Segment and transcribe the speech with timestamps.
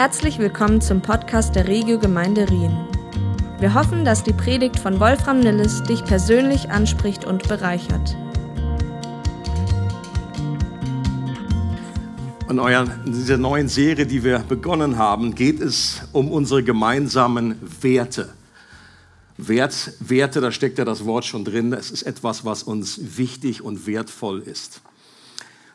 [0.00, 2.74] Herzlich willkommen zum Podcast der Regio Gemeinde Rien.
[3.58, 8.16] Wir hoffen, dass die Predigt von Wolfram Nilles dich persönlich anspricht und bereichert.
[12.48, 18.32] In, eurer, dieser neuen Serie, die wir begonnen haben, geht es um unsere gemeinsamen Werte.
[19.36, 21.74] Wert, Werte, da steckt ja das Wort schon drin.
[21.74, 24.80] Es ist etwas, was uns wichtig und wertvoll ist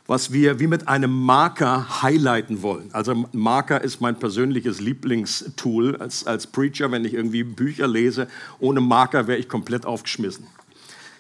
[0.08, 2.90] was wir wie mit einem Marker highlighten wollen.
[2.94, 8.28] Also Marker ist mein persönliches Lieblingstool als, als Preacher, wenn ich irgendwie Bücher lese.
[8.60, 10.46] Ohne Marker wäre ich komplett aufgeschmissen.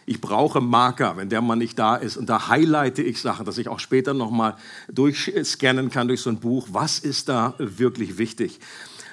[0.06, 2.16] Ich brauche Marker, wenn der Mann nicht da ist.
[2.16, 4.56] Und da highlighte ich Sachen, dass ich auch später nochmal
[4.88, 6.68] durchscannen kann durch so ein Buch.
[6.72, 8.60] Was ist da wirklich wichtig?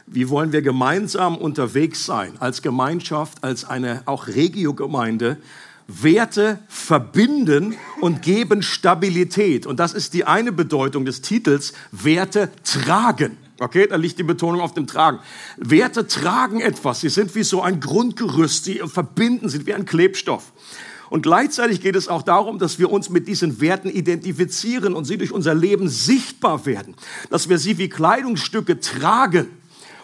[0.07, 5.39] Wie wollen wir gemeinsam unterwegs sein, als Gemeinschaft, als eine auch Regio-Gemeinde?
[5.87, 9.67] Werte verbinden und geben Stabilität.
[9.67, 13.37] Und das ist die eine Bedeutung des Titels, Werte tragen.
[13.59, 15.21] Okay, da liegt die Betonung auf dem Tragen.
[15.57, 17.01] Werte tragen etwas.
[17.01, 18.65] Sie sind wie so ein Grundgerüst.
[18.65, 20.53] Sie verbinden, sind wie ein Klebstoff.
[21.11, 25.19] Und gleichzeitig geht es auch darum, dass wir uns mit diesen Werten identifizieren und sie
[25.19, 26.97] durch unser Leben sichtbar werden.
[27.29, 29.51] Dass wir sie wie Kleidungsstücke tragen.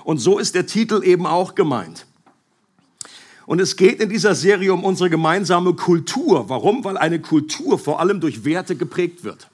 [0.04, 2.06] Und so ist der Titel eben auch gemeint.
[3.48, 6.50] Und es geht in dieser Serie um unsere gemeinsame Kultur.
[6.50, 6.84] Warum?
[6.84, 9.48] Weil eine Kultur vor allem durch Werte geprägt wird.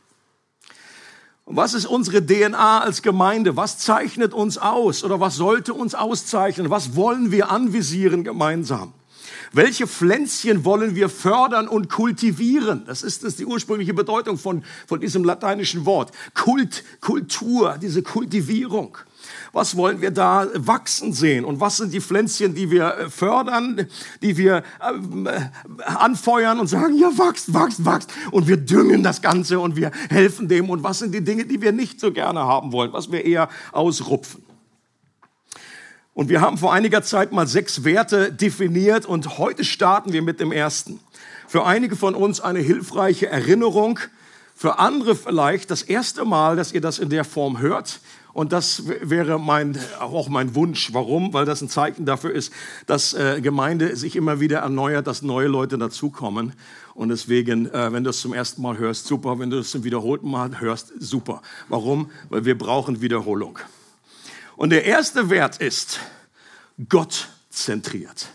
[1.44, 3.56] Und was ist unsere DNA als Gemeinde?
[3.56, 6.70] Was zeichnet uns aus oder was sollte uns auszeichnen?
[6.70, 8.94] Was wollen wir anvisieren gemeinsam?
[9.52, 12.82] Welche Pflänzchen wollen wir fördern und kultivieren?
[12.86, 16.10] Das ist, das ist die ursprüngliche Bedeutung von, von diesem lateinischen Wort.
[16.34, 18.98] Kult, Kultur, diese Kultivierung.
[19.54, 21.44] Was wollen wir da wachsen sehen?
[21.44, 23.86] Und was sind die Pflänzchen, die wir äh, fördern,
[24.20, 28.12] die wir äh, anfeuern und sagen, ja, wachst, wachst, wachst.
[28.32, 30.70] Und wir düngen das Ganze und wir helfen dem.
[30.70, 33.48] Und was sind die Dinge, die wir nicht so gerne haben wollen, was wir eher
[33.70, 34.44] ausrupfen?
[36.14, 40.40] Und wir haben vor einiger Zeit mal sechs Werte definiert und heute starten wir mit
[40.40, 40.98] dem ersten.
[41.46, 44.00] Für einige von uns eine hilfreiche Erinnerung,
[44.56, 48.00] für andere vielleicht das erste Mal, dass ihr das in der Form hört.
[48.34, 50.92] Und das wäre mein, auch mein Wunsch.
[50.92, 51.32] Warum?
[51.32, 52.52] Weil das ein Zeichen dafür ist,
[52.86, 56.52] dass äh, Gemeinde sich immer wieder erneuert, dass neue Leute dazukommen.
[56.94, 59.38] Und deswegen, äh, wenn du es zum ersten Mal hörst, super.
[59.38, 61.42] Wenn du es zum wiederholten Mal hörst, super.
[61.68, 62.10] Warum?
[62.28, 63.60] Weil wir brauchen Wiederholung.
[64.56, 66.00] Und der erste Wert ist
[66.88, 68.30] Gott zentriert.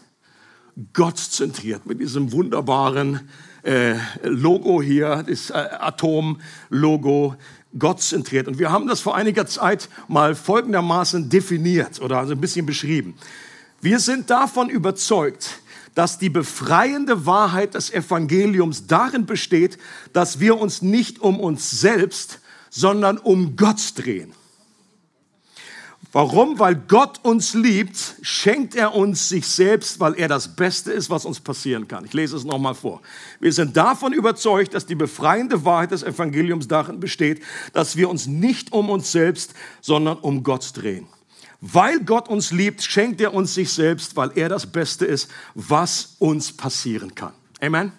[0.93, 3.29] Gott zentriert mit diesem wunderbaren
[3.63, 7.35] äh, Logo hier, das äh, Atom-Logo.
[7.77, 8.47] Gott zentriert.
[8.47, 13.15] Und wir haben das vor einiger Zeit mal folgendermaßen definiert oder also ein bisschen beschrieben.
[13.81, 15.61] Wir sind davon überzeugt,
[15.95, 19.77] dass die befreiende Wahrheit des Evangeliums darin besteht,
[20.13, 24.33] dass wir uns nicht um uns selbst, sondern um Gott drehen.
[26.11, 26.57] Warum?
[26.57, 31.23] Weil Gott uns liebt, schenkt er uns sich selbst, weil er das Beste ist, was
[31.23, 32.03] uns passieren kann.
[32.03, 33.01] Ich lese es nochmal vor.
[33.39, 37.43] Wir sind davon überzeugt, dass die befreiende Wahrheit des Evangeliums darin besteht,
[37.73, 41.05] dass wir uns nicht um uns selbst, sondern um Gott drehen.
[41.61, 46.15] Weil Gott uns liebt, schenkt er uns sich selbst, weil er das Beste ist, was
[46.17, 47.33] uns passieren kann.
[47.61, 47.91] Amen.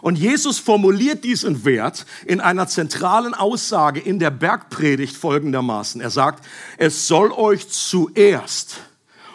[0.00, 6.00] Und Jesus formuliert diesen Wert in einer zentralen Aussage in der Bergpredigt folgendermaßen.
[6.00, 6.44] Er sagt,
[6.78, 8.80] es soll euch zuerst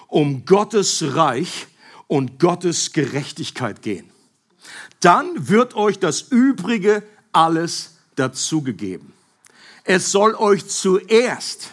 [0.08, 1.68] um Gottes Reich
[2.08, 4.10] und Gottes Gerechtigkeit gehen.
[5.00, 9.14] Dann wird euch das Übrige alles dazugegeben.
[9.84, 11.72] Es soll euch zuerst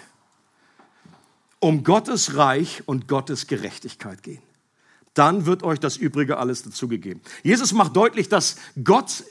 [1.60, 4.47] um Gottes Reich und Gottes Gerechtigkeit gehen
[5.18, 7.20] dann wird euch das Übrige alles dazugegeben.
[7.42, 9.24] Jesus macht deutlich, dass Gott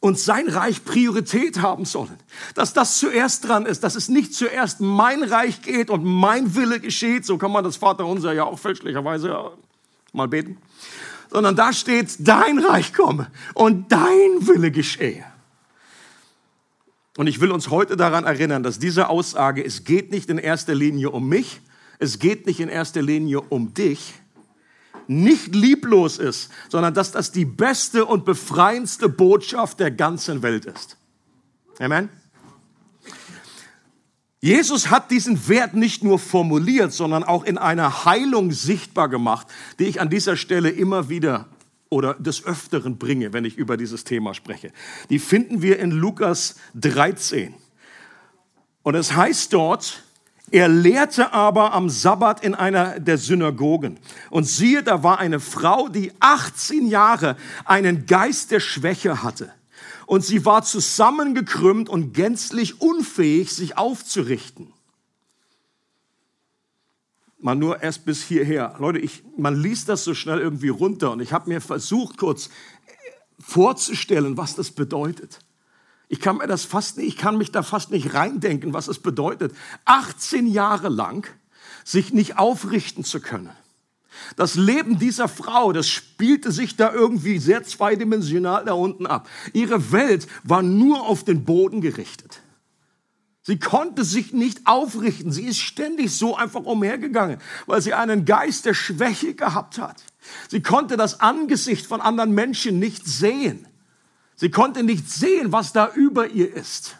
[0.00, 2.16] und sein Reich Priorität haben sollen.
[2.54, 6.80] Dass das zuerst dran ist, dass es nicht zuerst mein Reich geht und mein Wille
[6.80, 7.26] geschieht.
[7.26, 9.52] So kann man das Vaterunser ja auch fälschlicherweise
[10.12, 10.58] mal beten.
[11.30, 15.24] Sondern da steht, dein Reich komme und dein Wille geschehe.
[17.16, 20.74] Und ich will uns heute daran erinnern, dass diese Aussage, es geht nicht in erster
[20.74, 21.60] Linie um mich,
[21.98, 24.14] es geht nicht in erster Linie um dich,
[25.08, 30.96] nicht lieblos ist, sondern dass das die beste und befreiendste Botschaft der ganzen Welt ist.
[31.78, 32.08] Amen.
[34.40, 39.48] Jesus hat diesen Wert nicht nur formuliert, sondern auch in einer Heilung sichtbar gemacht,
[39.78, 41.48] die ich an dieser Stelle immer wieder
[41.88, 44.72] oder des Öfteren bringe, wenn ich über dieses Thema spreche.
[45.10, 47.54] Die finden wir in Lukas 13.
[48.82, 50.04] Und es heißt dort,
[50.50, 53.98] er lehrte aber am Sabbat in einer der Synagogen.
[54.30, 59.52] Und siehe, da war eine Frau, die 18 Jahre einen Geist der Schwäche hatte.
[60.06, 64.72] Und sie war zusammengekrümmt und gänzlich unfähig, sich aufzurichten.
[67.38, 68.76] mal nur erst bis hierher.
[68.78, 72.50] Leute, ich, man liest das so schnell irgendwie runter und ich habe mir versucht, kurz
[73.38, 75.40] vorzustellen, was das bedeutet.
[76.08, 79.00] Ich kann mir das fast nicht, ich kann mich da fast nicht reindenken, was es
[79.00, 79.52] bedeutet,
[79.84, 81.26] 18 Jahre lang
[81.84, 83.50] sich nicht aufrichten zu können.
[84.36, 89.28] Das Leben dieser Frau, das spielte sich da irgendwie sehr zweidimensional da unten ab.
[89.52, 92.40] Ihre Welt war nur auf den Boden gerichtet.
[93.42, 95.30] Sie konnte sich nicht aufrichten.
[95.30, 100.02] Sie ist ständig so einfach umhergegangen, weil sie einen Geist der Schwäche gehabt hat.
[100.48, 103.68] Sie konnte das Angesicht von anderen Menschen nicht sehen.
[104.36, 106.96] Sie konnte nicht sehen, was da über ihr ist.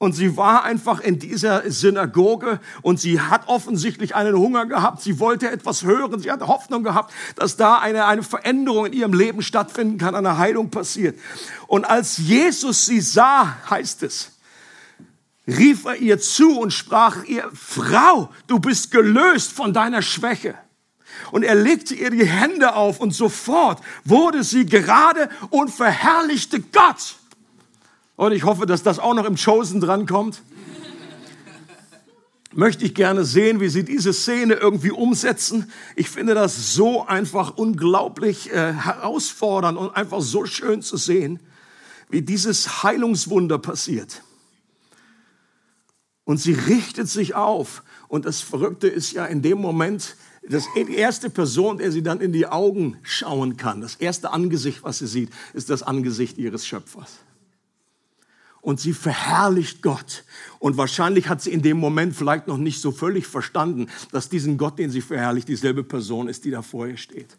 [0.00, 5.02] Und sie war einfach in dieser Synagoge und sie hat offensichtlich einen Hunger gehabt.
[5.02, 6.20] Sie wollte etwas hören.
[6.20, 10.38] Sie hatte Hoffnung gehabt, dass da eine, eine Veränderung in ihrem Leben stattfinden kann, eine
[10.38, 11.18] Heilung passiert.
[11.66, 14.38] Und als Jesus sie sah, heißt es,
[15.48, 20.54] rief er ihr zu und sprach ihr, Frau, du bist gelöst von deiner Schwäche.
[21.32, 27.16] Und er legte ihr die Hände auf und sofort wurde sie gerade und verherrlichte Gott.
[28.16, 30.42] Und ich hoffe, dass das auch noch im Chosen drankommt.
[32.52, 35.70] Möchte ich gerne sehen, wie sie diese Szene irgendwie umsetzen.
[35.94, 41.40] Ich finde das so einfach unglaublich äh, herausfordernd und einfach so schön zu sehen,
[42.08, 44.22] wie dieses Heilungswunder passiert.
[46.24, 47.82] Und sie richtet sich auf.
[48.08, 50.16] Und das Verrückte ist ja in dem Moment,
[50.50, 54.98] das, erste Person, der sie dann in die Augen schauen kann, das erste Angesicht, was
[54.98, 57.18] sie sieht, ist das Angesicht ihres Schöpfers
[58.60, 60.24] und sie verherrlicht Gott.
[60.58, 64.58] Und wahrscheinlich hat sie in dem Moment vielleicht noch nicht so völlig verstanden, dass diesen
[64.58, 67.36] Gott, den sie verherrlicht, dieselbe Person ist, die da vor ihr steht.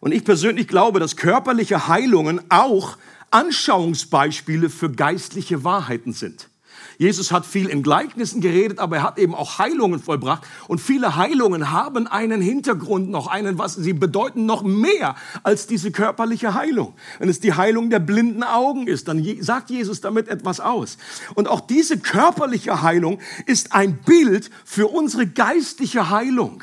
[0.00, 2.98] Und ich persönlich glaube, dass körperliche Heilungen auch
[3.30, 6.48] Anschauungsbeispiele für geistliche Wahrheiten sind.
[6.98, 10.44] Jesus hat viel in Gleichnissen geredet, aber er hat eben auch Heilungen vollbracht.
[10.68, 15.90] Und viele Heilungen haben einen Hintergrund noch, einen, was sie bedeuten noch mehr als diese
[15.90, 16.94] körperliche Heilung.
[17.18, 20.96] Wenn es die Heilung der blinden Augen ist, dann sagt Jesus damit etwas aus.
[21.34, 26.62] Und auch diese körperliche Heilung ist ein Bild für unsere geistliche Heilung.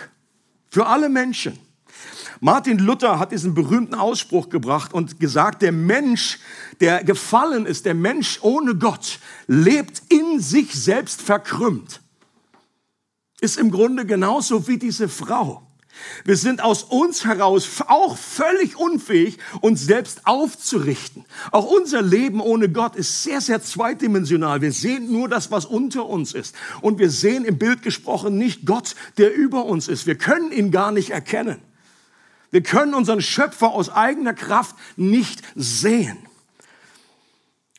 [0.70, 1.60] Für alle Menschen.
[2.44, 6.40] Martin Luther hat diesen berühmten Ausspruch gebracht und gesagt, der Mensch,
[6.82, 12.02] der gefallen ist, der Mensch ohne Gott, lebt in sich selbst verkrümmt.
[13.40, 15.66] Ist im Grunde genauso wie diese Frau.
[16.26, 21.24] Wir sind aus uns heraus auch völlig unfähig, uns selbst aufzurichten.
[21.54, 24.60] Auch unser Leben ohne Gott ist sehr, sehr zweidimensional.
[24.60, 26.56] Wir sehen nur das, was unter uns ist.
[26.82, 30.08] Und wir sehen im Bild gesprochen nicht Gott, der über uns ist.
[30.08, 31.62] Wir können ihn gar nicht erkennen.
[32.54, 36.20] Wir können unseren Schöpfer aus eigener Kraft nicht sehen.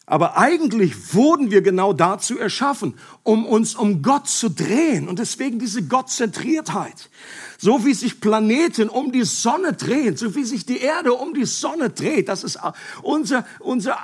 [0.07, 5.09] Aber eigentlich wurden wir genau dazu erschaffen, um uns um Gott zu drehen.
[5.09, 7.09] Und deswegen diese Gottzentriertheit.
[7.57, 11.47] So wie sich Planeten um die Sonne drehen, so wie sich die Erde um die
[11.47, 12.59] Sonne dreht, das ist
[13.03, 13.97] unser, unser,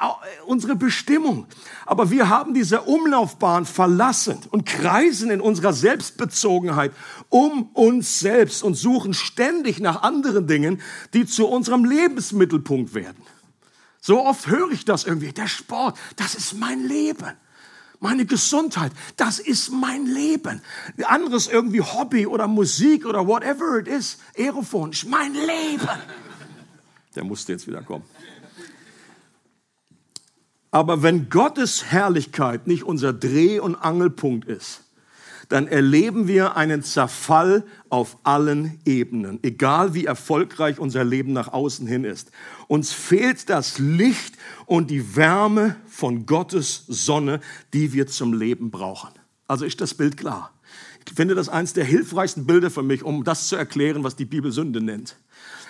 [0.46, 1.46] unsere Bestimmung.
[1.84, 6.92] Aber wir haben diese Umlaufbahn verlassen und kreisen in unserer Selbstbezogenheit
[7.28, 10.80] um uns selbst und suchen ständig nach anderen Dingen,
[11.12, 13.22] die zu unserem Lebensmittelpunkt werden.
[14.00, 15.32] So oft höre ich das irgendwie.
[15.32, 17.32] Der Sport, das ist mein Leben.
[18.02, 20.62] Meine Gesundheit, das ist mein Leben.
[21.04, 24.16] Anderes irgendwie Hobby oder Musik oder whatever it is.
[24.38, 25.88] Aerophon, ist mein Leben.
[27.14, 28.04] Der musste jetzt wieder kommen.
[30.70, 34.82] Aber wenn Gottes Herrlichkeit nicht unser Dreh- und Angelpunkt ist,
[35.50, 41.86] dann erleben wir einen Zerfall auf allen Ebenen, egal wie erfolgreich unser Leben nach außen
[41.86, 42.30] hin ist.
[42.68, 47.40] Uns fehlt das Licht und die Wärme von Gottes Sonne,
[47.74, 49.10] die wir zum Leben brauchen.
[49.48, 50.52] Also ist das Bild klar.
[51.08, 54.24] Ich finde das eines der hilfreichsten Bilder für mich, um das zu erklären, was die
[54.24, 55.16] Bibel Sünde nennt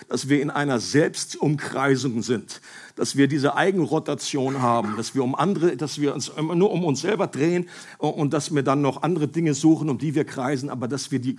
[0.08, 2.60] dass wir in einer Selbstumkreisung sind,
[2.96, 6.84] dass wir diese Eigenrotation haben, dass wir um andere, dass wir uns immer nur um
[6.84, 7.68] uns selber drehen
[7.98, 11.20] und dass wir dann noch andere Dinge suchen, um die wir kreisen, aber dass wir
[11.20, 11.38] die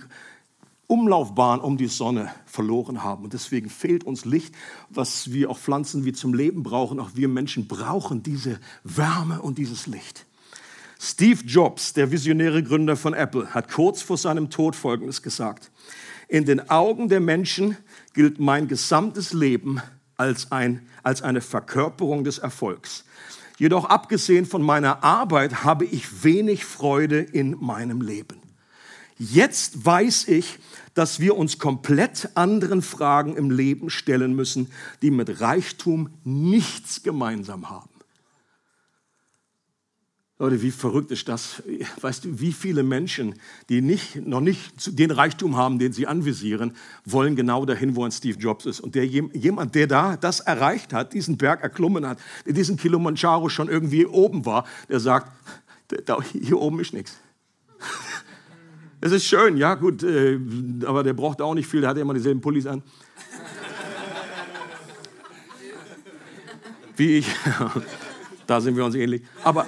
[0.86, 3.24] Umlaufbahn um die Sonne verloren haben.
[3.24, 4.54] Und deswegen fehlt uns Licht,
[4.90, 7.00] was wir auch Pflanzen wie zum Leben brauchen.
[7.00, 10.26] Auch wir Menschen brauchen diese Wärme und dieses Licht.
[11.04, 15.72] Steve Jobs, der visionäre Gründer von Apple, hat kurz vor seinem Tod Folgendes gesagt.
[16.28, 17.76] In den Augen der Menschen
[18.14, 19.82] gilt mein gesamtes Leben
[20.16, 23.04] als, ein, als eine Verkörperung des Erfolgs.
[23.58, 28.40] Jedoch abgesehen von meiner Arbeit habe ich wenig Freude in meinem Leben.
[29.18, 30.60] Jetzt weiß ich,
[30.94, 34.70] dass wir uns komplett anderen Fragen im Leben stellen müssen,
[35.02, 37.91] die mit Reichtum nichts gemeinsam haben.
[40.42, 41.62] Leute, wie verrückt ist das?
[42.00, 43.36] Weißt du, wie viele Menschen,
[43.68, 48.10] die nicht, noch nicht den Reichtum haben, den sie anvisieren, wollen genau dahin, wo ein
[48.10, 48.80] Steve Jobs ist.
[48.80, 53.50] Und der, jemand, der da das erreicht hat, diesen Berg erklommen hat, der diesen Kilimanjaro
[53.50, 55.30] schon irgendwie oben war, der sagt,
[56.32, 57.16] hier oben ist nichts.
[59.04, 60.38] Es ist schön, ja gut, äh,
[60.86, 62.84] aber der braucht auch nicht viel, der hat ja immer dieselben Pullis an.
[66.96, 67.26] Wie ich.
[68.46, 69.22] da sind wir uns ähnlich.
[69.42, 69.66] Aber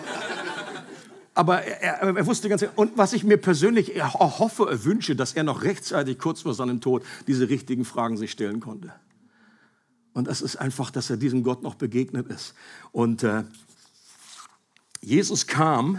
[1.34, 5.42] aber er, er, wusste ganz genau, und was ich mir persönlich hoffe, wünsche, dass er
[5.42, 8.92] noch rechtzeitig kurz vor seinem Tod diese richtigen Fragen sich stellen konnte.
[10.12, 12.54] Und das ist einfach, dass er diesem Gott noch begegnet ist.
[12.92, 13.42] Und äh,
[15.00, 15.98] Jesus kam,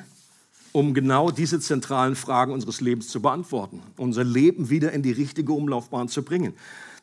[0.71, 5.51] um genau diese zentralen Fragen unseres Lebens zu beantworten, unser Leben wieder in die richtige
[5.51, 6.53] Umlaufbahn zu bringen,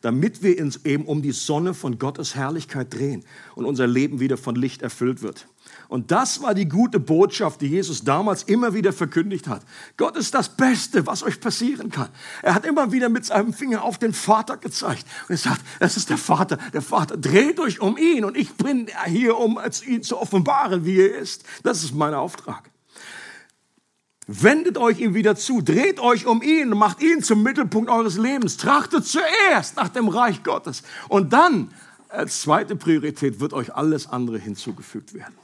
[0.03, 4.37] damit wir uns eben um die Sonne von Gottes Herrlichkeit drehen und unser Leben wieder
[4.37, 5.47] von Licht erfüllt wird.
[5.89, 9.63] Und das war die gute Botschaft, die Jesus damals immer wieder verkündigt hat.
[9.97, 12.09] Gott ist das Beste, was euch passieren kann.
[12.43, 15.97] Er hat immer wieder mit seinem Finger auf den Vater gezeigt und er sagt, das
[15.97, 16.59] ist der Vater.
[16.73, 21.01] Der Vater dreht euch um ihn und ich bin hier, um ihn zu offenbaren, wie
[21.01, 21.45] er ist.
[21.63, 22.72] Das ist mein Auftrag.
[24.27, 28.57] Wendet euch ihm wieder zu, dreht euch um ihn macht ihn zum Mittelpunkt eures Lebens.
[28.57, 31.73] Trachtet zuerst nach dem Reich Gottes und dann
[32.09, 35.35] als zweite Priorität wird euch alles andere hinzugefügt werden.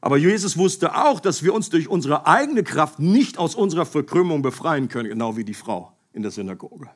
[0.00, 4.42] Aber Jesus wusste auch, dass wir uns durch unsere eigene Kraft nicht aus unserer Verkrümmung
[4.42, 6.90] befreien können, genau wie die Frau in der Synagoge.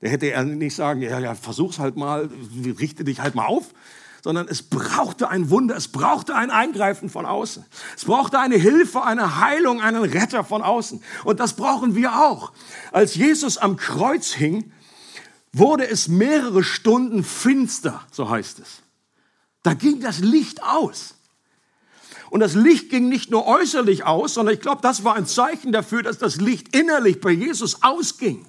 [0.00, 2.30] Da hätte er nicht sagen, ja, ja, versuch's halt mal,
[2.78, 3.74] richte dich halt mal auf,
[4.22, 7.64] sondern es brauchte ein Wunder, es brauchte ein Eingreifen von außen.
[7.96, 11.02] Es brauchte eine Hilfe, eine Heilung, einen Retter von außen.
[11.24, 12.52] Und das brauchen wir auch.
[12.92, 14.72] Als Jesus am Kreuz hing,
[15.52, 18.82] wurde es mehrere Stunden finster, so heißt es.
[19.62, 21.14] Da ging das Licht aus.
[22.30, 25.72] Und das Licht ging nicht nur äußerlich aus, sondern ich glaube, das war ein Zeichen
[25.72, 28.46] dafür, dass das Licht innerlich bei Jesus ausging.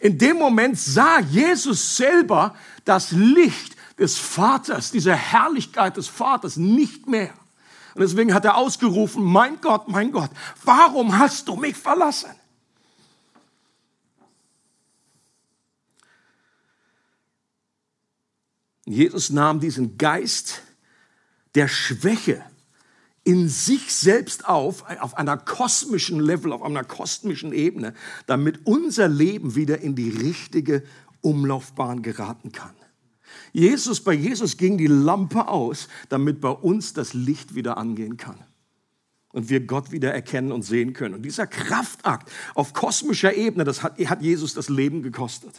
[0.00, 2.54] In dem Moment sah Jesus selber
[2.84, 7.32] das Licht des Vaters, diese Herrlichkeit des Vaters nicht mehr.
[7.94, 10.30] Und deswegen hat er ausgerufen, mein Gott, mein Gott,
[10.64, 12.30] warum hast du mich verlassen?
[18.84, 20.62] Jesus nahm diesen Geist
[21.54, 22.42] der Schwäche
[23.24, 27.92] in sich selbst auf, auf einer kosmischen Level, auf einer kosmischen Ebene,
[28.26, 30.82] damit unser Leben wieder in die richtige
[31.20, 32.77] Umlaufbahn geraten kann.
[33.52, 38.36] Jesus, bei Jesus ging die Lampe aus, damit bei uns das Licht wieder angehen kann
[39.32, 41.14] und wir Gott wieder erkennen und sehen können.
[41.14, 45.54] Und dieser Kraftakt auf kosmischer Ebene, das hat, hat Jesus das Leben gekostet.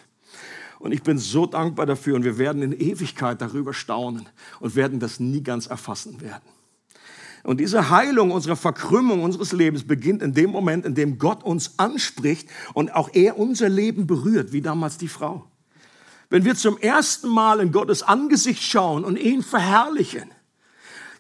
[0.80, 4.28] Und ich bin so dankbar dafür und wir werden in Ewigkeit darüber staunen
[4.60, 6.44] und werden das nie ganz erfassen werden.
[7.44, 11.80] Und diese Heilung unserer Verkrümmung unseres Lebens beginnt in dem Moment, in dem Gott uns
[11.80, 15.49] anspricht und auch er unser Leben berührt, wie damals die Frau.
[16.30, 20.32] Wenn wir zum ersten Mal in Gottes Angesicht schauen und ihn verherrlichen,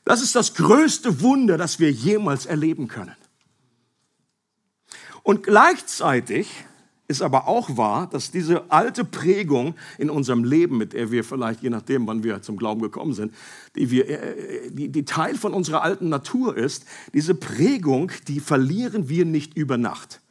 [0.05, 3.15] das ist das größte Wunder, das wir jemals erleben können.
[5.23, 6.49] Und gleichzeitig
[7.07, 11.61] ist aber auch wahr, dass diese alte Prägung in unserem Leben, mit der wir vielleicht,
[11.63, 13.33] je nachdem, wann wir zum Glauben gekommen sind,
[13.75, 19.09] die, wir, äh, die, die Teil von unserer alten Natur ist, diese Prägung, die verlieren
[19.09, 20.21] wir nicht über Nacht.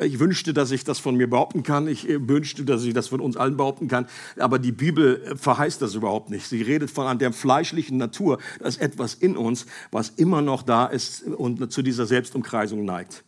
[0.00, 1.88] Ich wünschte, dass ich das von mir behaupten kann.
[1.88, 4.06] Ich äh, wünschte, dass ich das von uns allen behaupten kann.
[4.38, 6.46] Aber die Bibel äh, verheißt das überhaupt nicht.
[6.46, 8.38] Sie redet von der fleischlichen Natur.
[8.60, 13.24] Das ist etwas in uns, was immer noch da ist und zu dieser Selbstumkreisung neigt.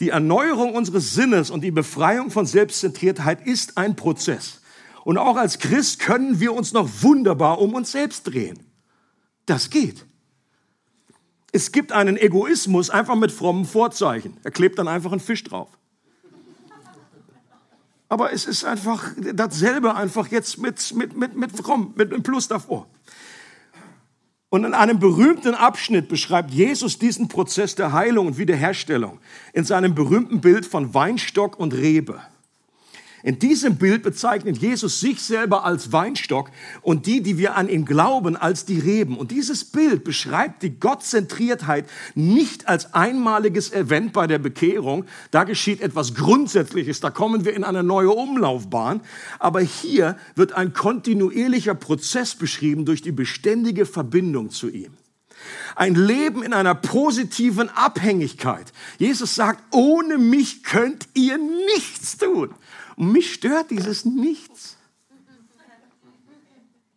[0.00, 4.60] Die Erneuerung unseres Sinnes und die Befreiung von Selbstzentriertheit ist ein Prozess.
[5.04, 8.58] Und auch als Christ können wir uns noch wunderbar um uns selbst drehen.
[9.46, 10.06] Das geht.
[11.52, 14.36] Es gibt einen Egoismus einfach mit frommen Vorzeichen.
[14.44, 15.68] Er klebt dann einfach einen Fisch drauf.
[18.10, 22.48] Aber es ist einfach dasselbe, einfach jetzt mit, mit, mit, mit fromm, mit einem Plus
[22.48, 22.88] davor.
[24.48, 29.20] Und in einem berühmten Abschnitt beschreibt Jesus diesen Prozess der Heilung und Wiederherstellung
[29.52, 32.20] in seinem berühmten Bild von Weinstock und Rebe.
[33.22, 36.50] In diesem Bild bezeichnet Jesus sich selber als Weinstock
[36.80, 39.18] und die, die wir an ihn glauben, als die Reben.
[39.18, 45.04] Und dieses Bild beschreibt die Gottzentriertheit nicht als einmaliges Event bei der Bekehrung.
[45.30, 49.00] Da geschieht etwas Grundsätzliches, da kommen wir in eine neue Umlaufbahn.
[49.38, 54.92] Aber hier wird ein kontinuierlicher Prozess beschrieben durch die beständige Verbindung zu ihm.
[55.74, 58.72] Ein Leben in einer positiven Abhängigkeit.
[58.98, 62.54] Jesus sagt, ohne mich könnt ihr nichts tun.
[63.00, 64.76] Und mich stört dieses Nichts.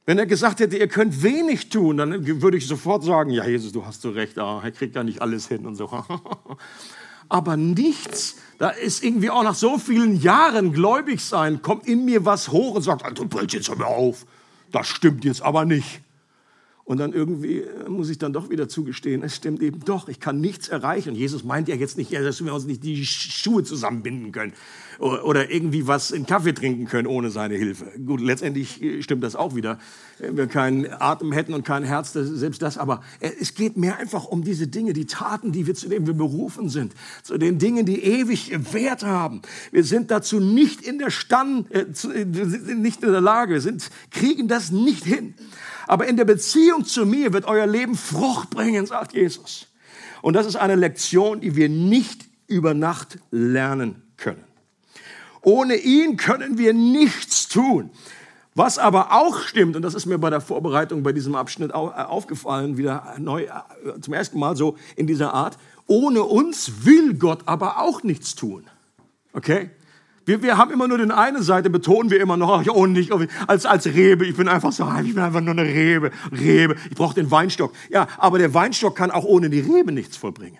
[0.05, 3.71] Wenn er gesagt hätte, ihr könnt wenig tun, dann würde ich sofort sagen, ja Jesus,
[3.71, 5.89] du hast so recht, ah, er kriegt ja nicht alles hin und so.
[7.29, 12.25] Aber nichts, da ist irgendwie auch nach so vielen Jahren gläubig sein, kommt in mir
[12.25, 14.25] was hoch und sagt, also brüllt jetzt mal auf,
[14.73, 16.01] das stimmt jetzt aber nicht.
[16.85, 20.19] Und dann irgendwie äh, muss ich dann doch wieder zugestehen, es stimmt eben doch, ich
[20.19, 21.09] kann nichts erreichen.
[21.11, 24.51] Und Jesus meint ja jetzt nicht, dass wir uns nicht die Schuhe zusammenbinden können
[24.99, 27.91] oder irgendwie was in Kaffee trinken können ohne seine Hilfe.
[28.05, 29.79] Gut, letztendlich äh, stimmt das auch wieder.
[30.19, 32.77] Wenn wir keinen Atem hätten und kein Herz, selbst das.
[32.77, 36.07] Aber äh, es geht mehr einfach um diese Dinge, die Taten, die wir, zu denen
[36.07, 36.93] wir berufen sind.
[37.23, 39.41] Zu den Dingen, die ewig Wert haben.
[39.71, 41.85] Wir sind dazu nicht in der Stand, äh,
[42.25, 45.33] nicht in der Lage, wir sind, kriegen das nicht hin.
[45.87, 49.67] Aber in der Beziehung zu mir wird euer Leben Frucht bringen, sagt Jesus.
[50.21, 54.43] Und das ist eine Lektion, die wir nicht über Nacht lernen können.
[55.43, 57.91] Ohne ihn können wir nichts tun.
[58.55, 61.73] Was aber auch stimmt, und das ist mir bei der Vorbereitung bei diesem Abschnitt äh,
[61.73, 65.57] aufgefallen, wieder neu, äh, zum ersten Mal so in dieser Art,
[65.87, 68.65] ohne uns will Gott aber auch nichts tun.
[69.33, 69.71] Okay?
[70.25, 73.11] Wir, wir haben immer nur den eine Seite, betonen wir immer noch, oh, nicht,
[73.47, 76.95] als, als Rebe, ich bin einfach so, ich bin einfach nur eine Rebe, Rebe, ich
[76.95, 77.73] brauche den Weinstock.
[77.89, 80.59] Ja, aber der Weinstock kann auch ohne die Rebe nichts vollbringen.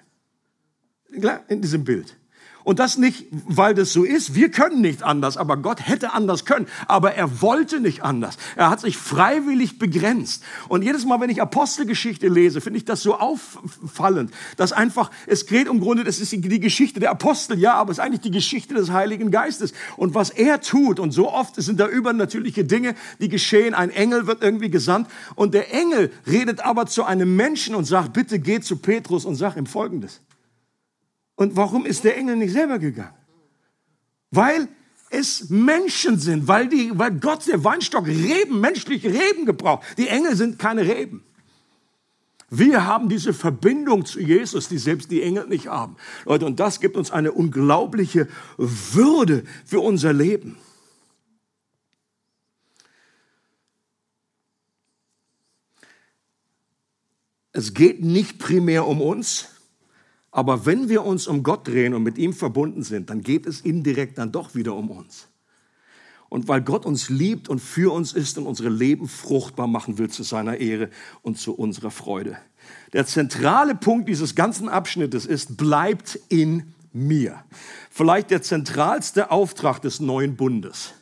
[1.48, 2.18] In diesem Bild.
[2.64, 4.36] Und das nicht, weil das so ist.
[4.36, 6.68] Wir können nicht anders, aber Gott hätte anders können.
[6.88, 8.38] Aber er wollte nicht anders.
[8.56, 10.44] Er hat sich freiwillig begrenzt.
[10.70, 15.46] Und jedes Mal, wenn ich Apostelgeschichte lese, finde ich das so auffallend, dass einfach, es
[15.46, 18.32] geht im Grunde, das ist die Geschichte der Apostel, ja, aber es ist eigentlich die
[18.32, 19.74] Geschichte des Heiligen Geistes.
[19.98, 23.74] Und was er tut, und so oft sind da übernatürliche Dinge, die geschehen.
[23.74, 28.14] Ein Engel wird irgendwie gesandt und der Engel redet aber zu einem Menschen und sagt,
[28.14, 30.22] bitte geh zu Petrus und sag ihm Folgendes.
[31.44, 33.18] Und warum ist der Engel nicht selber gegangen?
[34.32, 34.70] Weil
[35.10, 39.86] es Menschen sind, weil, die, weil Gott, der Weinstock, Reben, menschliche Reben gebraucht.
[39.98, 41.22] Die Engel sind keine Reben.
[42.50, 45.98] Wir haben diese Verbindung zu Jesus, die selbst die Engel nicht haben.
[46.24, 50.56] Leute, und das gibt uns eine unglaubliche Würde für unser Leben.
[57.52, 59.50] Es geht nicht primär um uns,
[60.34, 63.62] aber wenn wir uns um Gott drehen und mit ihm verbunden sind, dann geht es
[63.62, 65.28] indirekt dann doch wieder um uns.
[66.28, 70.10] Und weil Gott uns liebt und für uns ist und unsere Leben fruchtbar machen will
[70.10, 70.90] zu seiner Ehre
[71.22, 72.36] und zu unserer Freude.
[72.94, 77.44] Der zentrale Punkt dieses ganzen Abschnittes ist, bleibt in mir.
[77.92, 80.96] Vielleicht der zentralste Auftrag des neuen Bundes.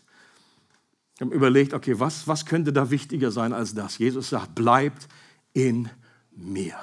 [1.15, 3.97] Ich habe überlegt, okay, was, was könnte da wichtiger sein als das?
[3.97, 5.07] Jesus sagt, bleibt
[5.53, 5.89] in
[6.35, 6.75] mir.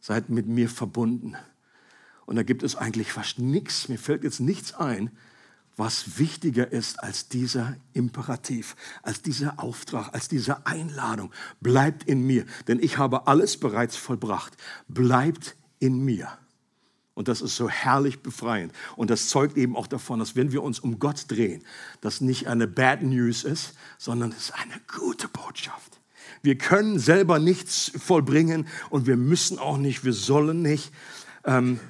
[0.00, 1.36] Seid mit mir verbunden.
[2.30, 5.10] Und da gibt es eigentlich fast nichts, mir fällt jetzt nichts ein,
[5.76, 11.32] was wichtiger ist als dieser Imperativ, als dieser Auftrag, als diese Einladung.
[11.60, 14.56] Bleibt in mir, denn ich habe alles bereits vollbracht.
[14.86, 16.28] Bleibt in mir.
[17.14, 18.72] Und das ist so herrlich befreiend.
[18.94, 21.64] Und das zeugt eben auch davon, dass wenn wir uns um Gott drehen,
[22.00, 25.98] das nicht eine Bad News ist, sondern es ist eine gute Botschaft.
[26.42, 30.92] Wir können selber nichts vollbringen und wir müssen auch nicht, wir sollen nicht.
[31.44, 31.80] Ähm,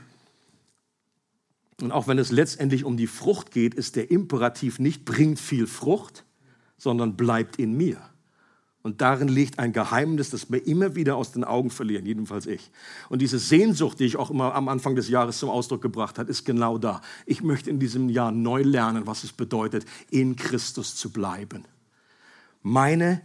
[1.83, 5.67] und auch wenn es letztendlich um die Frucht geht, ist der Imperativ nicht bringt viel
[5.67, 6.25] Frucht,
[6.77, 7.99] sondern bleibt in mir.
[8.83, 12.71] Und darin liegt ein Geheimnis, das wir immer wieder aus den Augen verlieren, jedenfalls ich.
[13.11, 16.31] Und diese Sehnsucht, die ich auch immer am Anfang des Jahres zum Ausdruck gebracht habe,
[16.31, 17.03] ist genau da.
[17.27, 21.65] Ich möchte in diesem Jahr neu lernen, was es bedeutet, in Christus zu bleiben.
[22.63, 23.21] Meine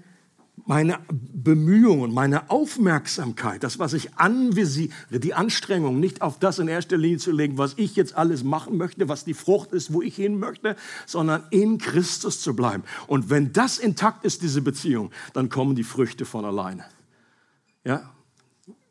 [0.65, 6.97] meine Bemühungen, meine Aufmerksamkeit, das, was ich anvisiere, die Anstrengung, nicht auf das in erster
[6.97, 10.15] Linie zu legen, was ich jetzt alles machen möchte, was die Frucht ist, wo ich
[10.15, 12.83] hin möchte, sondern in Christus zu bleiben.
[13.07, 16.85] Und wenn das intakt ist, diese Beziehung, dann kommen die Früchte von alleine.
[17.83, 18.11] Ja?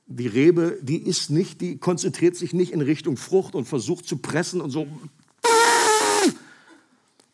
[0.06, 4.18] Die Rebe, die ist nicht, die konzentriert sich nicht in Richtung Frucht und versucht zu
[4.18, 4.86] pressen und so,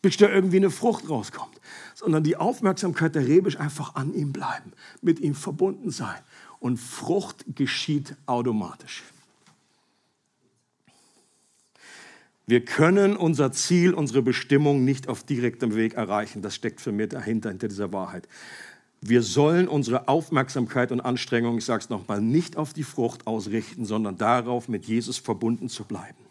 [0.03, 1.61] bis da irgendwie eine Frucht rauskommt
[2.01, 6.19] sondern die Aufmerksamkeit der Rebe ist einfach an ihm bleiben, mit ihm verbunden sein.
[6.59, 9.03] Und Frucht geschieht automatisch.
[12.47, 16.43] Wir können unser Ziel, unsere Bestimmung nicht auf direktem Weg erreichen.
[16.43, 18.27] Das steckt für mich dahinter, hinter dieser Wahrheit.
[19.03, 23.85] Wir sollen unsere Aufmerksamkeit und Anstrengung, ich sage es nochmal, nicht auf die Frucht ausrichten,
[23.85, 26.30] sondern darauf, mit Jesus verbunden zu bleiben.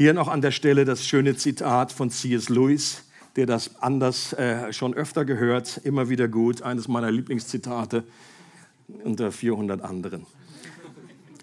[0.00, 2.48] Hier noch an der Stelle das schöne Zitat von C.S.
[2.48, 3.04] Lewis
[3.36, 8.04] der das anders äh, schon öfter gehört, immer wieder gut, eines meiner Lieblingszitate
[9.04, 10.24] unter 400 anderen.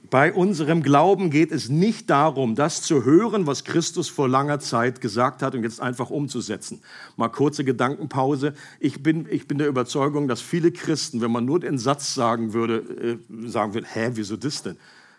[0.10, 5.02] Bei unserem Glauben geht es nicht darum, das zu hören, was Christus vor langer Zeit
[5.02, 6.82] gesagt hat und jetzt einfach umzusetzen.
[7.16, 8.56] Mal kurze Gedankenpause.
[8.80, 12.54] Ich bin, ich bin der Überzeugung, dass viele Christen, wenn man nur den Satz sagen
[12.54, 14.78] würde, äh, sagen würde, hä, wieso das denn?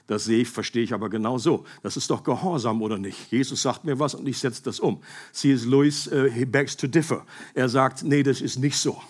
[0.09, 1.65] Das sehe ich, verstehe ich aber genau so.
[1.83, 3.31] Das ist doch Gehorsam oder nicht?
[3.31, 5.03] Jesus sagt mir was und ich setze das um.
[5.33, 5.67] C.S.
[5.67, 7.27] Lewis, uh, he begs to differ.
[7.53, 9.01] Er sagt, nee, das ist nicht so.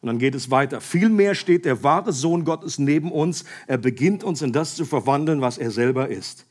[0.00, 0.80] Und dann geht es weiter.
[0.80, 3.44] Vielmehr steht der wahre Sohn Gottes neben uns.
[3.66, 6.46] Er beginnt uns in das zu verwandeln, was er selber ist.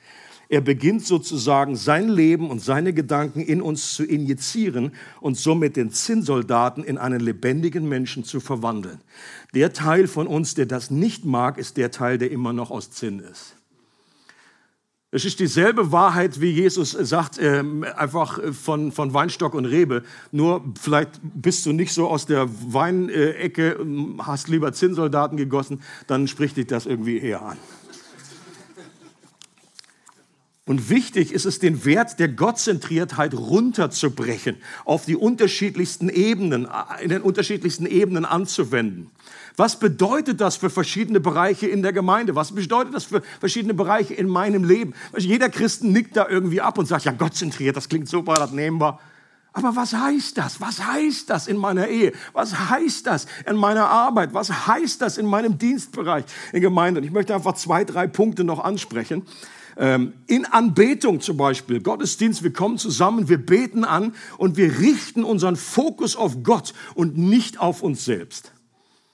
[0.52, 5.92] Er beginnt sozusagen sein Leben und seine Gedanken in uns zu injizieren und somit den
[5.92, 9.00] Zinnsoldaten in einen lebendigen Menschen zu verwandeln.
[9.54, 12.90] Der Teil von uns, der das nicht mag, ist der Teil, der immer noch aus
[12.90, 13.56] Zinn ist.
[15.12, 17.64] Es ist dieselbe Wahrheit, wie Jesus sagt, äh,
[17.96, 20.04] einfach von, von Weinstock und Rebe.
[20.32, 23.80] Nur vielleicht bist du nicht so aus der Weinecke,
[24.20, 27.58] hast lieber Zinnsoldaten gegossen, dann spricht dich das irgendwie eher an.
[30.70, 34.56] Und wichtig ist es, den Wert der Gottzentriertheit runterzubrechen,
[34.86, 36.68] auf die unterschiedlichsten Ebenen,
[37.02, 39.10] in den unterschiedlichsten Ebenen anzuwenden.
[39.58, 42.36] Was bedeutet das für verschiedene Bereiche in der Gemeinde?
[42.36, 44.94] Was bedeutet das für verschiedene Bereiche in meinem Leben?
[45.18, 48.80] Jeder Christen nickt da irgendwie ab und sagt, ja, gottzentriert, das klingt super, das nehmen
[48.80, 49.00] wir.
[49.54, 50.62] Aber was heißt das?
[50.62, 52.14] Was heißt das in meiner Ehe?
[52.34, 54.36] Was heißt das in meiner Arbeit?
[54.36, 57.00] Was heißt das in meinem Dienstbereich in Gemeinde?
[57.00, 59.24] Und ich möchte einfach zwei, drei Punkte noch ansprechen.
[59.80, 65.24] Ähm, in Anbetung zum Beispiel, Gottesdienst, wir kommen zusammen, wir beten an und wir richten
[65.24, 68.52] unseren Fokus auf Gott und nicht auf uns selbst.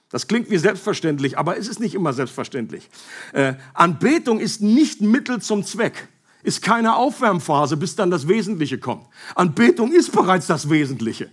[0.10, 2.90] Das klingt wie selbstverständlich, aber es ist nicht immer selbstverständlich.
[3.34, 6.08] Äh, Anbetung ist nicht Mittel zum Zweck,
[6.42, 9.06] ist keine Aufwärmphase, bis dann das Wesentliche kommt.
[9.36, 11.30] Anbetung ist bereits das Wesentliche.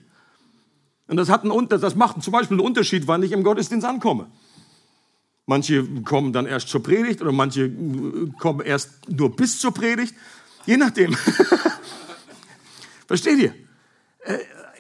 [1.07, 4.27] Und das, hat einen, das macht zum Beispiel einen Unterschied, wann ich im Gottesdienst ankomme.
[5.47, 10.15] Manche kommen dann erst zur Predigt oder manche äh, kommen erst nur bis zur Predigt.
[10.67, 11.17] Je nachdem.
[13.07, 13.55] Versteht ihr?
[14.25, 14.39] Äh,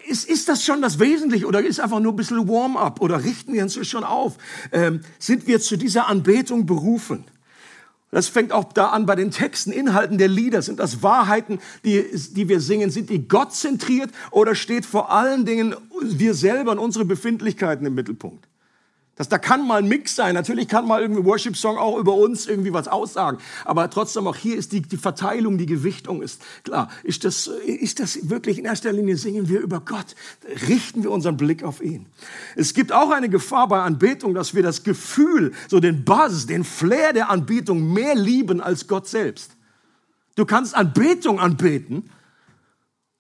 [0.08, 3.54] ist, ist das schon das Wesentliche oder ist einfach nur ein bisschen Warm-up oder richten
[3.54, 4.36] wir uns schon auf?
[4.70, 7.24] Ähm, sind wir zu dieser Anbetung berufen?
[8.12, 10.60] Das fängt auch da an bei den Texten, Inhalten der Lieder.
[10.60, 12.90] Sind das Wahrheiten, die, die wir singen?
[12.90, 18.46] Sind die gottzentriert oder steht vor allen Dingen wir selber und unsere Befindlichkeiten im Mittelpunkt?
[19.16, 20.34] Das, da kann mal ein Mix sein.
[20.34, 23.38] Natürlich kann mal irgendwie Worship-Song auch über uns irgendwie was aussagen.
[23.66, 26.90] Aber trotzdem auch hier ist die, die Verteilung, die Gewichtung ist klar.
[27.02, 30.14] Ist das, ist das wirklich in erster Linie singen wir über Gott?
[30.66, 32.06] Richten wir unseren Blick auf ihn.
[32.56, 36.64] Es gibt auch eine Gefahr bei Anbetung, dass wir das Gefühl, so den Buzz, den
[36.64, 39.52] Flair der Anbetung mehr lieben als Gott selbst.
[40.36, 42.08] Du kannst Anbetung anbeten,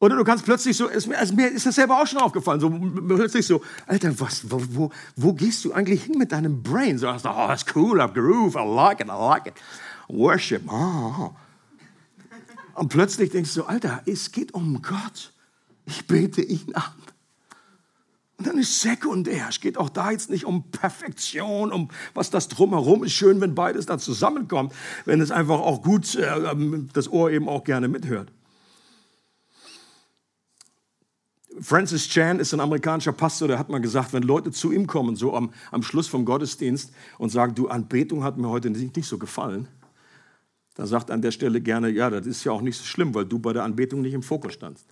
[0.02, 2.68] oder du kannst plötzlich so, es, also mir ist das selber auch schon aufgefallen, so
[2.68, 6.98] plötzlich so, Alter, was, wo, wo, wo gehst du eigentlich hin mit deinem Brain?
[6.98, 9.54] So, oh, that's cool, I groove, I like it, I like it.
[10.08, 11.30] Worship, oh.
[12.74, 15.32] Und plötzlich denkst du, Alter, es geht um Gott.
[15.86, 16.82] Ich bete ihn an.
[18.38, 19.46] Und dann ist sekundär.
[19.50, 23.12] Es geht auch da jetzt nicht um Perfektion, um was das drumherum ist.
[23.12, 24.72] Schön, wenn beides da zusammenkommt,
[25.04, 28.32] wenn es einfach auch gut, äh, ähm, das Ohr eben auch gerne mithört.
[31.60, 35.16] Francis Chan ist ein amerikanischer Pastor, der hat mal gesagt, wenn Leute zu ihm kommen,
[35.16, 39.06] so am, am Schluss vom Gottesdienst und sagen, du, Anbetung hat mir heute nicht, nicht
[39.06, 39.68] so gefallen,
[40.74, 43.26] dann sagt an der Stelle gerne, ja, das ist ja auch nicht so schlimm, weil
[43.26, 44.86] du bei der Anbetung nicht im Fokus standst.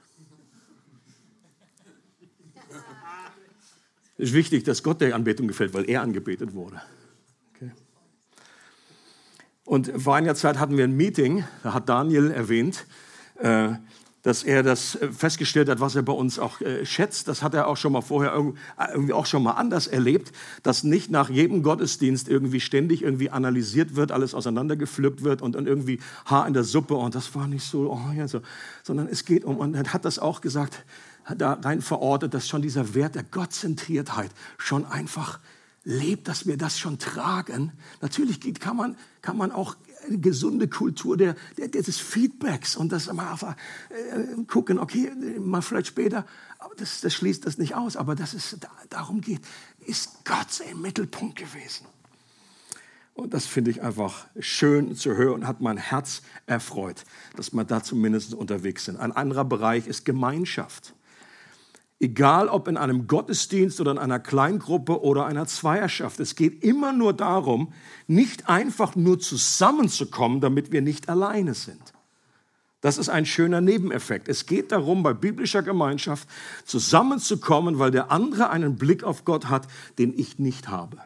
[4.19, 6.83] Es ist wichtig, dass Gott der Anbetung gefällt, weil er angebetet wurde.
[7.55, 7.71] Okay.
[9.65, 12.85] Und vor einiger Zeit hatten wir ein Meeting, da hat Daniel erwähnt,
[13.39, 13.71] äh,
[14.23, 17.29] dass er das äh, festgestellt hat, was er bei uns auch äh, schätzt.
[17.29, 20.85] Das hat er auch schon mal vorher äh, irgendwie auch schon mal anders erlebt, dass
[20.85, 26.01] nicht nach jedem Gottesdienst irgendwie ständig irgendwie analysiert wird, alles auseinandergepflückt wird und, und irgendwie
[26.27, 28.41] Haar in der Suppe und das war nicht so, oh ja, so,
[28.83, 30.85] sondern es geht um, und er hat das auch gesagt,
[31.37, 35.39] da rein verortet, dass schon dieser Wert der Gottzentriertheit schon einfach
[35.85, 37.73] lebt, dass wir das schon tragen.
[38.01, 39.77] Natürlich kann man, kann man auch
[40.11, 43.57] eine gesunde Kultur der, der, des Feedbacks und das mal einfach,
[43.89, 46.27] äh, gucken, okay, mal vielleicht später,
[46.59, 49.41] aber das, das schließt das nicht aus, aber dass es da, darum geht,
[49.87, 51.87] ist Gott im Mittelpunkt gewesen.
[53.15, 57.05] Und das finde ich einfach schön zu hören und hat mein Herz erfreut,
[57.37, 58.99] dass wir da zumindest unterwegs sind.
[58.99, 60.95] Ein anderer Bereich ist Gemeinschaft.
[62.03, 66.19] Egal ob in einem Gottesdienst oder in einer Kleingruppe oder einer Zweierschaft.
[66.19, 67.75] Es geht immer nur darum,
[68.07, 71.93] nicht einfach nur zusammenzukommen, damit wir nicht alleine sind.
[72.81, 74.29] Das ist ein schöner Nebeneffekt.
[74.29, 76.27] Es geht darum, bei biblischer Gemeinschaft
[76.65, 79.67] zusammenzukommen, weil der andere einen Blick auf Gott hat,
[79.99, 80.97] den ich nicht habe.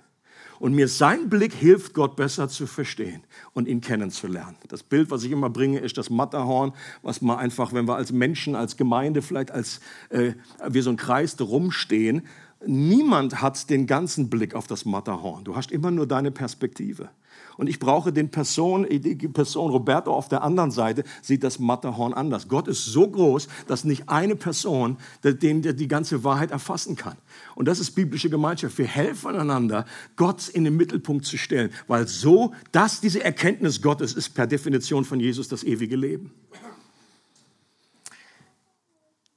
[0.59, 4.57] Und mir sein Blick hilft, Gott besser zu verstehen und ihn kennenzulernen.
[4.69, 8.13] Das Bild, was ich immer bringe, ist das Matterhorn, was man einfach, wenn wir als
[8.13, 10.33] Menschen, als Gemeinde, vielleicht als äh,
[10.69, 12.23] wir so ein Kreis rumstehen,
[12.67, 15.45] niemand hat den ganzen Blick auf das Matterhorn.
[15.45, 17.11] Du hast immer nur deine Perspektive.
[17.57, 22.13] Und ich brauche den Person, die Person Roberto auf der anderen Seite sieht das Matterhorn
[22.13, 22.49] anders.
[22.49, 27.17] Gott ist so groß, dass nicht eine Person den, die ganze Wahrheit erfassen kann.
[27.55, 28.77] Und das ist biblische Gemeinschaft.
[28.79, 29.85] Wir helfen einander,
[30.17, 35.05] Gott in den Mittelpunkt zu stellen, weil so, dass diese Erkenntnis Gottes ist per Definition
[35.05, 36.33] von Jesus das ewige Leben.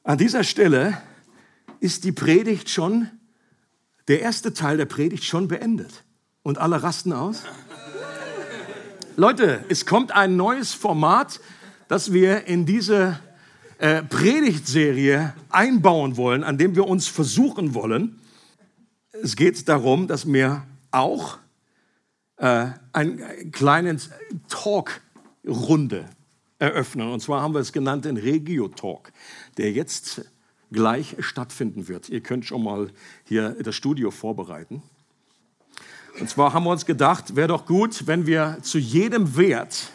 [0.03, 1.01] An dieser Stelle
[1.80, 3.10] ist die Predigt schon,
[4.08, 6.06] der erste Teil der Predigt schon beendet.
[6.43, 7.43] Und alle rasten aus?
[9.19, 11.39] Leute, es kommt ein neues Format,
[11.88, 13.19] das wir in diese
[13.80, 18.19] äh, Predigtserie einbauen wollen, an dem wir uns versuchen wollen.
[19.23, 21.39] Es geht darum, dass wir auch
[22.36, 23.99] äh, einen kleinen
[24.49, 26.06] Talk-Runde
[26.60, 27.12] eröffnen.
[27.12, 29.12] Und zwar haben wir es genannt den Regio-Talk,
[29.58, 30.30] der jetzt
[30.71, 32.08] gleich stattfinden wird.
[32.10, 32.91] Ihr könnt schon mal
[33.23, 34.84] hier das Studio vorbereiten.
[36.19, 39.91] Und zwar haben wir uns gedacht, wäre doch gut, wenn wir zu jedem Wert,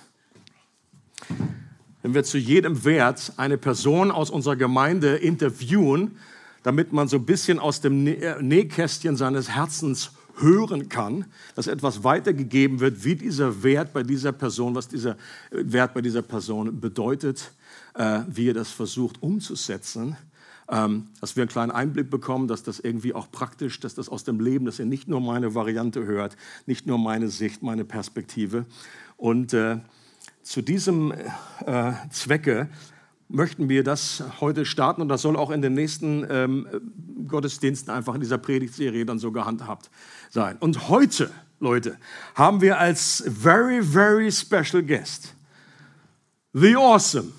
[2.02, 6.16] wenn wir zu jedem Wert eine Person aus unserer Gemeinde interviewen,
[6.62, 11.24] damit man so ein bisschen aus dem Nähkästchen seines Herzens hören kann,
[11.56, 15.16] dass etwas weitergegeben wird, wie dieser Wert bei dieser Person, was dieser
[15.50, 17.52] Wert bei dieser Person bedeutet,
[17.94, 20.16] äh, wie er das versucht umzusetzen
[20.70, 24.24] ähm, dass wir einen kleinen Einblick bekommen, dass das irgendwie auch praktisch, dass das aus
[24.24, 28.66] dem Leben, dass ihr nicht nur meine Variante hört, nicht nur meine Sicht, meine Perspektive.
[29.16, 29.78] Und äh,
[30.42, 31.12] zu diesem
[31.66, 32.68] äh, Zwecke
[33.28, 36.66] möchten wir das heute starten und das soll auch in den nächsten ähm,
[37.26, 39.90] Gottesdiensten einfach in dieser Predigtserie dann so gehandhabt
[40.30, 40.56] sein.
[40.58, 41.96] Und heute, Leute,
[42.34, 45.34] haben wir als very, very special guest
[46.52, 47.32] The Awesome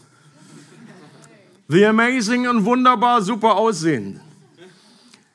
[1.73, 4.19] The Amazing und wunderbar super aussehend.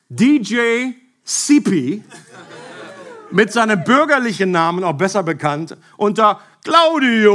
[0.07, 0.93] DJ
[1.25, 2.01] CP,
[3.29, 7.33] mit seinem bürgerlichen Namen auch besser bekannt, unter Claudio.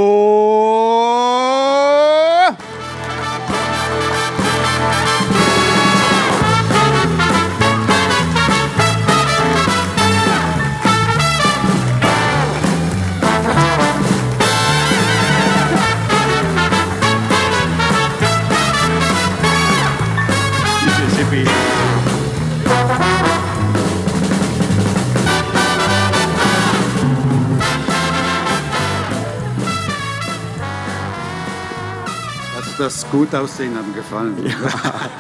[32.85, 34.47] Das gut aussehen hat gefallen.
[34.47, 35.11] Ja.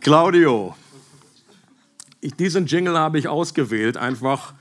[0.00, 0.74] Claudio,
[2.22, 4.54] ich, diesen Jingle habe ich ausgewählt, einfach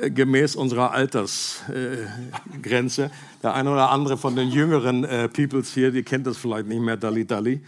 [0.00, 3.04] gemäß unserer Altersgrenze.
[3.04, 3.10] Äh,
[3.42, 6.80] Der eine oder andere von den jüngeren äh, Peoples hier, die kennt das vielleicht nicht
[6.80, 7.62] mehr, Dali Dali.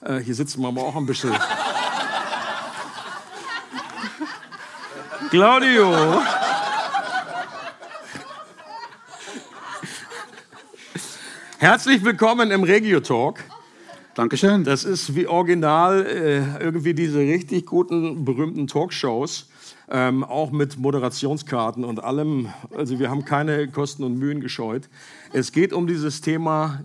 [0.00, 1.34] Äh, hier sitzen wir aber auch ein bisschen.
[5.30, 6.22] Claudio.
[11.58, 13.40] Herzlich willkommen im Regio Talk.
[14.14, 14.64] Dankeschön.
[14.64, 19.48] Das ist wie original äh, irgendwie diese richtig guten, berühmten Talkshows,
[19.88, 22.48] ähm, auch mit Moderationskarten und allem.
[22.76, 24.88] Also wir haben keine Kosten und Mühen gescheut.
[25.32, 26.84] Es geht um dieses Thema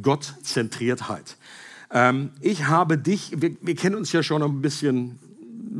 [0.00, 1.36] Gottzentriertheit.
[1.90, 5.18] Ähm, ich habe dich, wir, wir kennen uns ja schon ein bisschen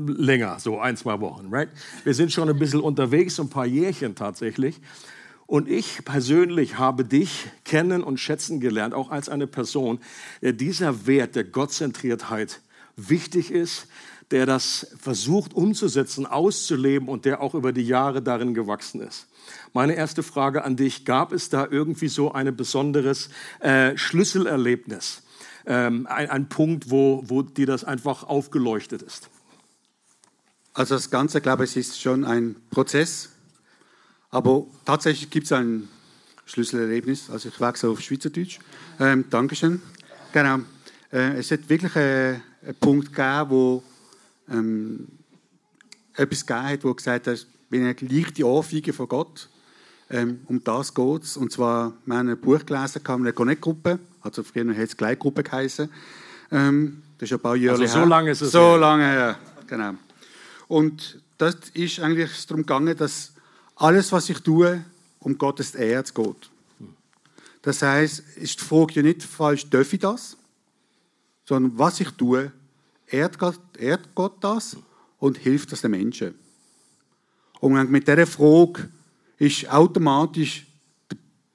[0.06, 1.68] länger, so ein, zwei Wochen, right?
[2.04, 4.80] Wir sind schon ein bisschen unterwegs, ein paar Jährchen tatsächlich.
[5.46, 10.00] Und ich persönlich habe dich kennen und schätzen gelernt, auch als eine Person,
[10.42, 12.60] der dieser Wert der Gottzentriertheit
[12.96, 13.86] wichtig ist,
[14.30, 19.28] der das versucht umzusetzen, auszuleben und der auch über die Jahre darin gewachsen ist.
[19.72, 23.28] Meine erste Frage an dich, gab es da irgendwie so ein besonderes
[23.60, 25.22] äh, Schlüsselerlebnis,
[25.66, 29.28] ähm, ein, ein, Punkt, wo, wo dir das einfach aufgeleuchtet ist?
[30.74, 33.30] Also das Ganze, glaube ich, ist schon ein Prozess,
[34.30, 35.88] aber tatsächlich gibt es ein
[36.46, 37.30] Schlüsselerlebnis.
[37.30, 38.58] Also ich wechsle auf Schweizerdeutsch.
[38.98, 39.82] Ähm, Dankeschön.
[40.32, 40.60] Genau.
[41.12, 43.82] Äh, es hat wirklich einen, einen Punkt gegeben, wo
[44.50, 45.06] ähm,
[46.14, 49.48] etwas gegeben hat, wo gesagt hat, wenn eine leichte Anfeige von Gott,
[50.10, 51.36] ähm, um das geht es.
[51.36, 55.42] Und zwar, wir haben ein Buch gelesen, kam eine Connect-Gruppe, also früher hat es Gleitgruppe
[55.42, 55.88] geheißen.
[56.52, 58.78] Ähm, das ist ein paar Jahre also so lange ist es So her.
[58.78, 59.94] lange her, genau.
[60.68, 63.32] Und das ist eigentlich darum gegangen, dass
[63.76, 64.84] alles, was ich tue,
[65.20, 66.50] um Gottes Ehre geht.
[67.62, 70.36] Das heißt, ist die Frage ja nicht falsch, darf ich das?
[71.46, 72.52] Sondern was ich tue,
[73.06, 74.76] ehrt Gott, ehrt Gott das
[75.18, 76.34] und hilft das den Menschen?
[77.60, 78.90] Und mit dieser Frage
[79.38, 80.66] ist automatisch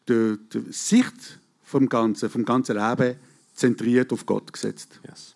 [0.08, 3.18] die, die, Sicht vom Ganzen, vom ganzen Leben
[3.54, 5.00] zentriert auf Gott gesetzt.
[5.08, 5.36] Yes.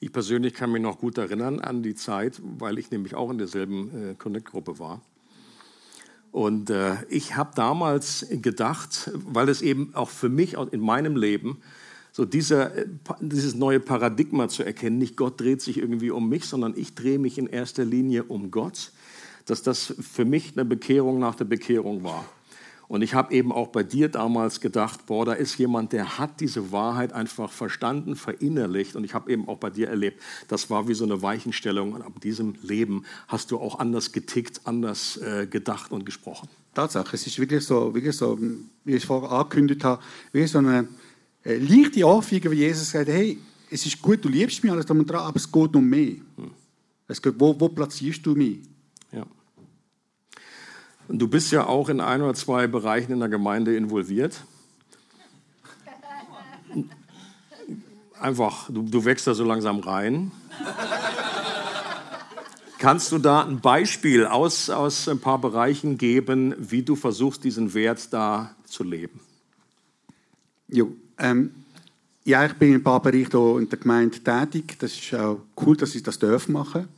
[0.00, 3.38] Ich persönlich kann mich noch gut erinnern an die Zeit, weil ich nämlich auch in
[3.38, 5.02] derselben äh, Connect-Gruppe war.
[6.30, 11.58] Und äh, ich habe damals gedacht, weil es eben auch für mich in meinem Leben
[12.12, 12.86] so dieser, äh,
[13.20, 17.18] dieses neue Paradigma zu erkennen, nicht Gott dreht sich irgendwie um mich, sondern ich drehe
[17.18, 18.92] mich in erster Linie um Gott,
[19.46, 22.24] dass das für mich eine Bekehrung nach der Bekehrung war.
[22.88, 26.40] Und ich habe eben auch bei dir damals gedacht, boah, da ist jemand, der hat
[26.40, 28.96] diese Wahrheit einfach verstanden, verinnerlicht.
[28.96, 31.92] Und ich habe eben auch bei dir erlebt, das war wie so eine Weichenstellung.
[31.92, 36.48] Und ab diesem Leben hast du auch anders getickt, anders äh, gedacht und gesprochen.
[36.72, 38.38] Tatsache, es ist wirklich so, wirklich so
[38.84, 40.88] wie ich es vorher angekündigt habe, wie so eine
[41.56, 43.38] leichte Anführung, wie Jesus sagt, hey,
[43.70, 46.20] es ist gut, du liebst mich, alles dran aber es geht um mich.
[46.36, 46.50] Hm.
[47.06, 48.58] Es geht, wo, wo platzierst du mich?
[49.12, 49.24] Ja.
[51.08, 54.44] Und du bist ja auch in ein oder zwei Bereichen in der Gemeinde involviert.
[58.20, 60.32] Einfach, du, du wächst da so langsam rein.
[62.78, 67.74] Kannst du da ein Beispiel aus, aus ein paar Bereichen geben, wie du versuchst, diesen
[67.74, 69.20] Wert da zu leben?
[70.68, 71.50] Jo, ähm,
[72.24, 74.76] ja, ich bin in ein paar Bereichen in der Gemeinde tätig.
[74.78, 76.88] Das ist auch cool, dass ich das machen darf.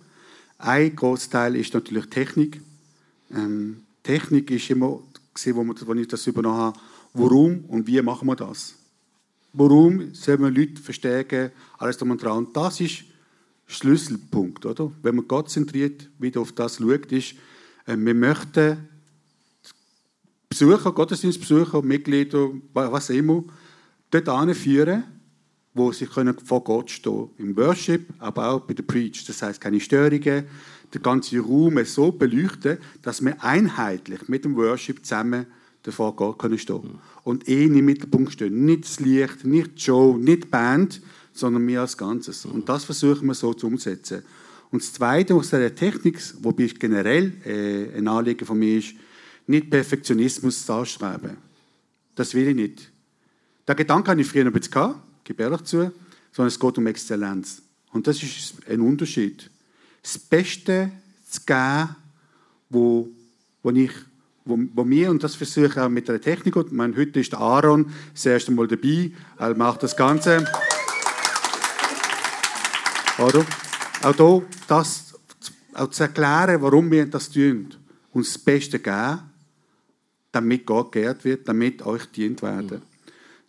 [0.58, 2.60] Ein Großteil ist natürlich Technik.
[3.30, 6.78] Ähm, Technik ist immer, wo, ich das übernommen habe,
[7.14, 8.74] warum und wie machen wir das?
[9.52, 12.48] Warum sollen wir Leute verstärken, alles drum und dran?
[12.52, 13.04] Das ist
[13.66, 14.90] Schlüsselpunkt, oder?
[15.02, 17.34] Wenn man Gott zentriert wieder auf das schaut, ist,
[17.86, 18.88] äh, wir möchten
[20.48, 23.44] Besucher, Gottesdienstbesucher, Mitglieder, was immer,
[24.10, 25.04] dort anführen,
[25.74, 29.24] wo sie können vor Gott stehen Im Worship, aber auch bei der Preach.
[29.26, 30.44] Das heißt keine Störungen,
[30.92, 35.46] den ganzen Raum so beleuchten, dass wir einheitlich mit dem Worship zusammen
[35.82, 36.98] davor Gott können stehen können.
[37.24, 38.64] Und ihn im Mittelpunkt stehen.
[38.64, 41.00] Nicht das Licht, nicht die Show, nicht die Band,
[41.32, 42.44] sondern wir als Ganzes.
[42.44, 44.22] Und das versuchen wir so zu umsetzen.
[44.70, 48.94] Und das Zweite aus der Technik, wobei generell äh, ein Anliegen von mir ist,
[49.46, 51.36] nicht Perfektionismus zu anstreben.
[52.14, 52.89] Das will ich nicht.
[53.66, 55.92] Der Gedanke hatte ich früher ein bisschen gehabt, gebe ehrlich zu,
[56.32, 57.62] sondern es geht um Exzellenz.
[57.92, 59.50] Und das ist ein Unterschied
[60.02, 60.90] das Beste
[61.28, 61.96] zu geben,
[62.70, 63.08] wo,
[63.62, 63.92] wo ich
[64.44, 67.32] wo, wo wir, und das versuche ich auch mit der Technik, ich meine, heute ist
[67.32, 70.44] der Aaron das erste Mal dabei, er macht das Ganze.
[73.18, 73.44] Oder?
[74.02, 75.14] Auch hier, das
[75.74, 77.74] auch zu erklären, warum wir das tun,
[78.12, 79.20] uns das Beste geben,
[80.32, 82.82] damit Gott geehrt wird, damit euch dient werden.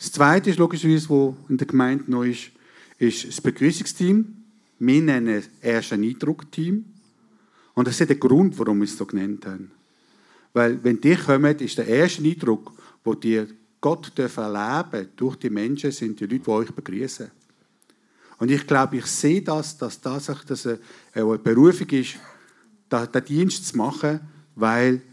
[0.02, 2.50] Das Zweite ist logischerweise, was in der Gemeinde neu ist,
[2.98, 4.34] ist das Begrüßungsteam.
[4.80, 6.86] Wir nennen es erst ein Eindruckteam.
[7.76, 9.70] Und das ist der Grund, warum wir es so genannt haben.
[10.54, 13.46] Weil, wenn die kommen, ist der erste Eindruck, wo die
[13.80, 17.30] Gott erleben durch die Menschen, sind die Leute, die euch begrüßen.
[18.40, 22.16] Und ich glaube, ich sehe das, dass das eine Berufung ist,
[22.92, 24.20] den Dienst zu machen,
[24.56, 25.04] weil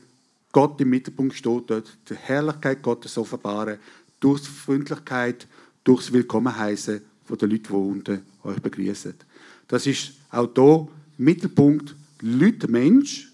[0.51, 3.79] Gott im Mittelpunkt steht, dort die Herrlichkeit Gottes offenbaren,
[4.21, 5.47] durch die Freundlichkeit,
[5.85, 9.15] durch das Willkommenheißen von den Leuten, die unten euch begrüßen.
[9.69, 13.31] Das ist auch hier Mittelpunkt, Leute, Mensch,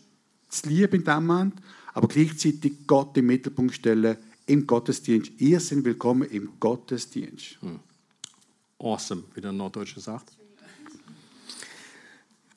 [0.48, 1.54] zu lieben in diesem Moment,
[1.92, 4.16] aber gleichzeitig Gott im Mittelpunkt stellen
[4.46, 5.32] im Gottesdienst.
[5.38, 7.60] Ihr seid willkommen im Gottesdienst.
[7.60, 7.80] Hm.
[8.78, 10.32] Awesome, wie der Norddeutsche sagt.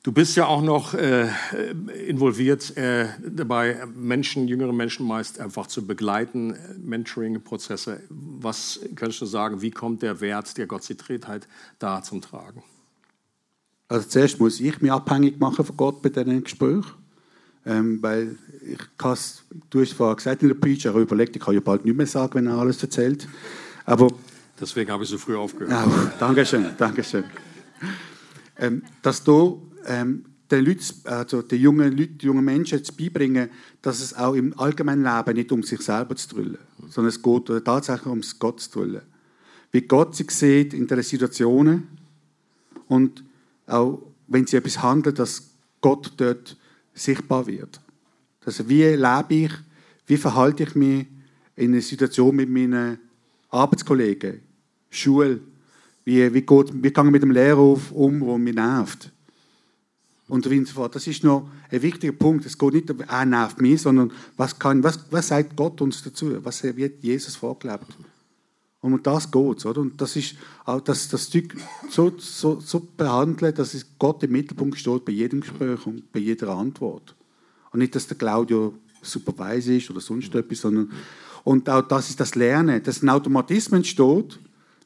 [0.04, 1.28] Du bist ja auch noch äh,
[2.06, 8.00] involviert äh, dabei, Menschen, jüngere Menschen meist einfach zu begleiten, Mentoring-Prozesse.
[8.08, 11.48] Was könntest du sagen, wie kommt der Wert der Gottsetriertheit
[11.80, 12.62] da zum Tragen?
[13.88, 16.84] Also zuerst muss ich mich abhängig machen von Gott bei diesen Gesprächen.
[17.66, 19.18] Ähm, weil ich kann
[19.68, 21.96] du hast vorhin gesagt in der Preach, ich habe überlegt, ich kann ja bald nicht
[21.96, 23.28] mehr sagen, wenn er alles erzählt.
[23.84, 24.08] Aber
[24.60, 25.86] Deswegen habe ich so früh aufgehört.
[25.86, 27.24] Oh, Dankeschön, Dankeschön.
[28.56, 33.50] Ähm, dass du ähm, den, Leuten, also den jungen Leuten, jungen Menschen zu beibringen,
[33.82, 37.64] dass es auch im allgemeinen Leben nicht um sich selber zu drüllen, sondern es geht
[37.64, 39.02] tatsächlich um Gott zu drüllen.
[39.70, 41.88] Wie Gott sich sieht in diesen Situationen
[42.86, 43.22] und
[43.66, 46.56] auch wenn sie etwas handeln, dass Gott dort
[46.94, 47.80] sichtbar wird.
[48.44, 49.52] Also wie lebe ich,
[50.06, 51.06] wie verhalte ich mich
[51.56, 52.98] in einer Situation mit meinen
[53.50, 54.40] Arbeitskollegen,
[54.90, 55.40] Schule,
[56.04, 59.12] wie, wie, geht, wie gehe ich mit dem Lehrer um, der mich nervt.
[60.28, 60.94] Und so fort.
[60.94, 62.44] Das ist noch ein wichtiger Punkt.
[62.44, 66.44] Es geht nicht, er nervt mich, sondern was, kann, was, was sagt Gott uns dazu?
[66.44, 67.86] Was wird Jesus vorgelebt?
[68.80, 69.80] Und um das geht oder?
[69.80, 71.56] Und das ist auch das, das Zeug
[71.90, 76.20] so, so, so behandeln, dass es Gott im Mittelpunkt steht bei jedem Gespräch und bei
[76.20, 77.14] jeder Antwort.
[77.72, 80.92] Und nicht, dass der Claudio super weise ist oder sonst etwas, sondern
[81.44, 84.38] und auch das ist das Lernen, dass ein Automatismus entsteht,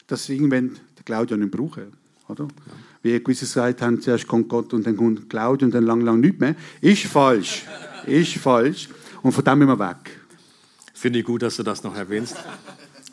[0.06, 1.92] dass irgendwann der Claudio nicht brauchen.
[2.28, 2.44] Oder?
[2.44, 2.72] Ja.
[3.02, 6.20] Wie gewisse gesagt haben, zuerst kommt Gott und dann kommt Claudio und dann lang, lang
[6.20, 6.54] nicht mehr.
[6.80, 7.66] Ist falsch.
[8.06, 8.88] ist falsch.
[9.22, 10.20] Und von dem wir weg.
[10.94, 12.36] Finde ich gut, dass du das noch erwähnst.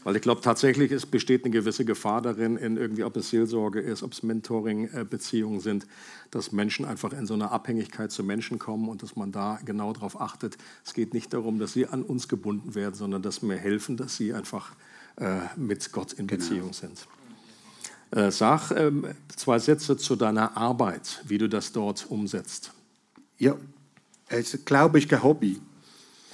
[0.03, 3.79] Weil ich glaube, tatsächlich es besteht eine gewisse Gefahr darin, in irgendwie, ob es Seelsorge
[3.79, 5.87] ist, ob es Mentoring-Beziehungen sind,
[6.31, 9.91] dass Menschen einfach in so eine Abhängigkeit zu Menschen kommen und dass man da genau
[9.91, 10.57] darauf achtet.
[10.85, 14.15] Es geht nicht darum, dass sie an uns gebunden werden, sondern dass wir helfen, dass
[14.15, 14.71] sie einfach
[15.17, 16.39] äh, mit Gott in genau.
[16.39, 17.07] Beziehung sind.
[18.11, 19.05] Äh, sag ähm,
[19.35, 22.71] zwei Sätze zu deiner Arbeit, wie du das dort umsetzt.
[23.37, 23.55] Ja,
[24.29, 25.59] also, Glaube ist kein Hobby.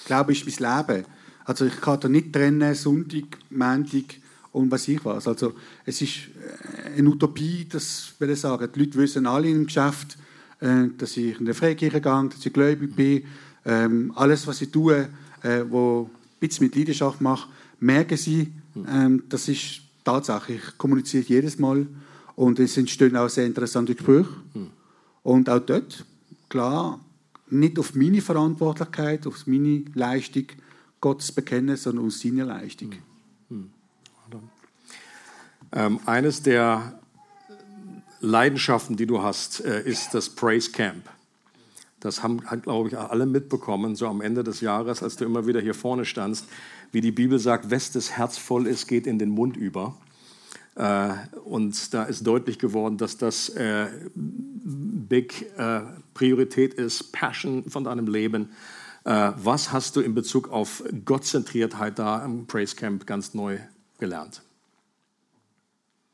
[0.06, 1.06] Glaube ist mein Leben.
[1.44, 4.16] Also ich kann da nicht trennen, Sonntag, Montag
[4.52, 5.28] und was ich was.
[5.28, 5.54] Also
[5.86, 6.30] es ist
[6.94, 8.70] äh, eine Utopie, das will ich sagen.
[8.74, 10.18] Die Leute wissen alle im Geschäft,
[10.62, 13.24] äh, dass ich in der Freikirche gehe, dass ich gläubig bin.
[13.66, 15.10] Ähm, alles, was ich tue,
[15.44, 17.50] äh, wo ein bisschen mit Leidenschaft mache,
[17.80, 18.54] merken sie,
[18.88, 20.54] ähm, das ist Tatsache.
[20.54, 21.86] Ich kommuniziere jedes Mal
[22.36, 24.30] und es entstehen auch sehr interessante Gespräche.
[25.24, 26.06] Und auch dort,
[26.48, 27.00] klar,
[27.50, 30.46] nicht auf meine Verantwortlichkeit, auf meine Leistung,
[31.02, 32.94] Gottes bekennen, sondern aus seiner Leistung.
[33.50, 33.70] Hm.
[35.72, 37.00] Ähm, eines der
[38.22, 41.04] Leidenschaften, die du hast, äh, ist das Praise Camp.
[42.00, 45.60] Das haben, glaube ich, alle mitbekommen, so am Ende des Jahres, als du immer wieder
[45.60, 46.46] hier vorne standst,
[46.92, 49.98] wie die Bibel sagt, wes das Herz voll ist, geht in den Mund über.
[50.76, 51.14] Äh,
[51.46, 55.82] und da ist deutlich geworden, dass das äh, Big äh,
[56.14, 58.50] Priorität ist, Passion von deinem Leben.
[59.06, 63.60] Äh, was hast du in Bezug auf Gottzentriertheit da im Praise Camp ganz neu
[64.00, 64.42] gelernt?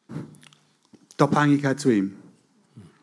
[0.09, 2.15] Die Abhängigkeit zu ihm.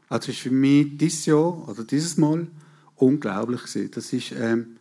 [0.09, 2.47] Also ist für mich dieses Jahr oder dieses Mal
[2.97, 3.91] unglaublich gewesen.
[3.93, 4.78] Das ist, ähm,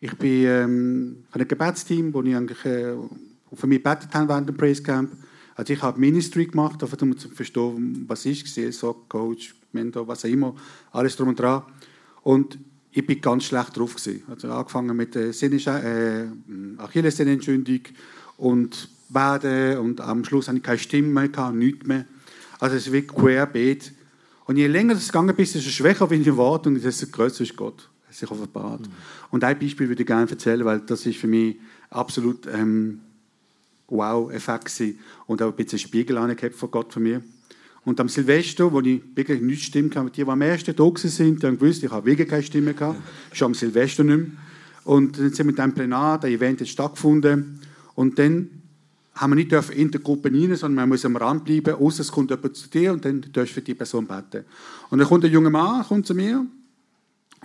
[0.00, 2.94] ich bin ähm, von einem Gebetsteam, wo ich eigentlich äh,
[3.52, 5.12] für mich gebetet habe während dem Praise Camp.
[5.54, 10.24] Also ich habe Ministry gemacht, einfach um zu verstehen, was ich so Coach, Mentor, was
[10.24, 10.54] auch immer,
[10.92, 11.62] alles drum und dran.
[12.22, 12.58] Und
[12.92, 14.22] ich bin ganz schlecht drauf gewesen.
[14.28, 16.26] Also angefangen mit der äh,
[16.78, 17.80] Achillessehnenentzündung
[18.36, 22.04] und Bade und am Schluss hatte ich keine Stimme mehr, gehabt, nichts mehr.
[22.58, 23.92] Also es ist wie querbeet.
[24.46, 27.56] Und je länger das gegangen ist, desto schwächer bin ich geworden und desto größer ist
[27.56, 27.88] Gott.
[28.10, 28.82] Sich offenbart.
[28.82, 28.92] Mhm.
[29.30, 31.56] Und ein Beispiel würde ich gerne erzählen, weil das ist für mich
[31.90, 33.00] absolut ähm,
[33.88, 34.82] Wow-Effekt
[35.26, 36.16] und auch ein bisschen Spiegel
[36.52, 37.22] von Gott von mir.
[37.84, 41.40] Und am Silvester, wo ich wirklich nicht Stimme hatte, die, die am ersten Tag sind,
[41.40, 43.00] die haben gewusst, ich habe wirklich keine Stimme gehabt.
[43.32, 44.26] Schon am Silvester nicht mehr.
[44.82, 47.60] Und dann sind wir mit einem Plenar, der Event hat stattgefunden.
[47.94, 48.50] Und dann
[49.14, 52.10] haben wir nicht in der Gruppe rein, sondern man muss am Rand bleiben, außer es
[52.10, 54.44] kommt jemand zu dir und dann darfst du für die Person beten.
[54.90, 56.44] Und dann kommt ein junger Mann kommt zu mir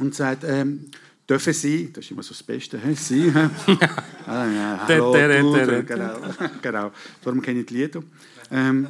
[0.01, 0.87] und sagt, ähm,
[1.29, 2.93] dürfen Sie, das ist immer so das Beste, he?
[2.95, 3.31] Sie, he?
[4.27, 6.17] ah, ja, hallo, du, genau,
[6.61, 6.91] genau,
[7.23, 8.01] darum kenne ich die Lieder.
[8.49, 8.87] Ähm,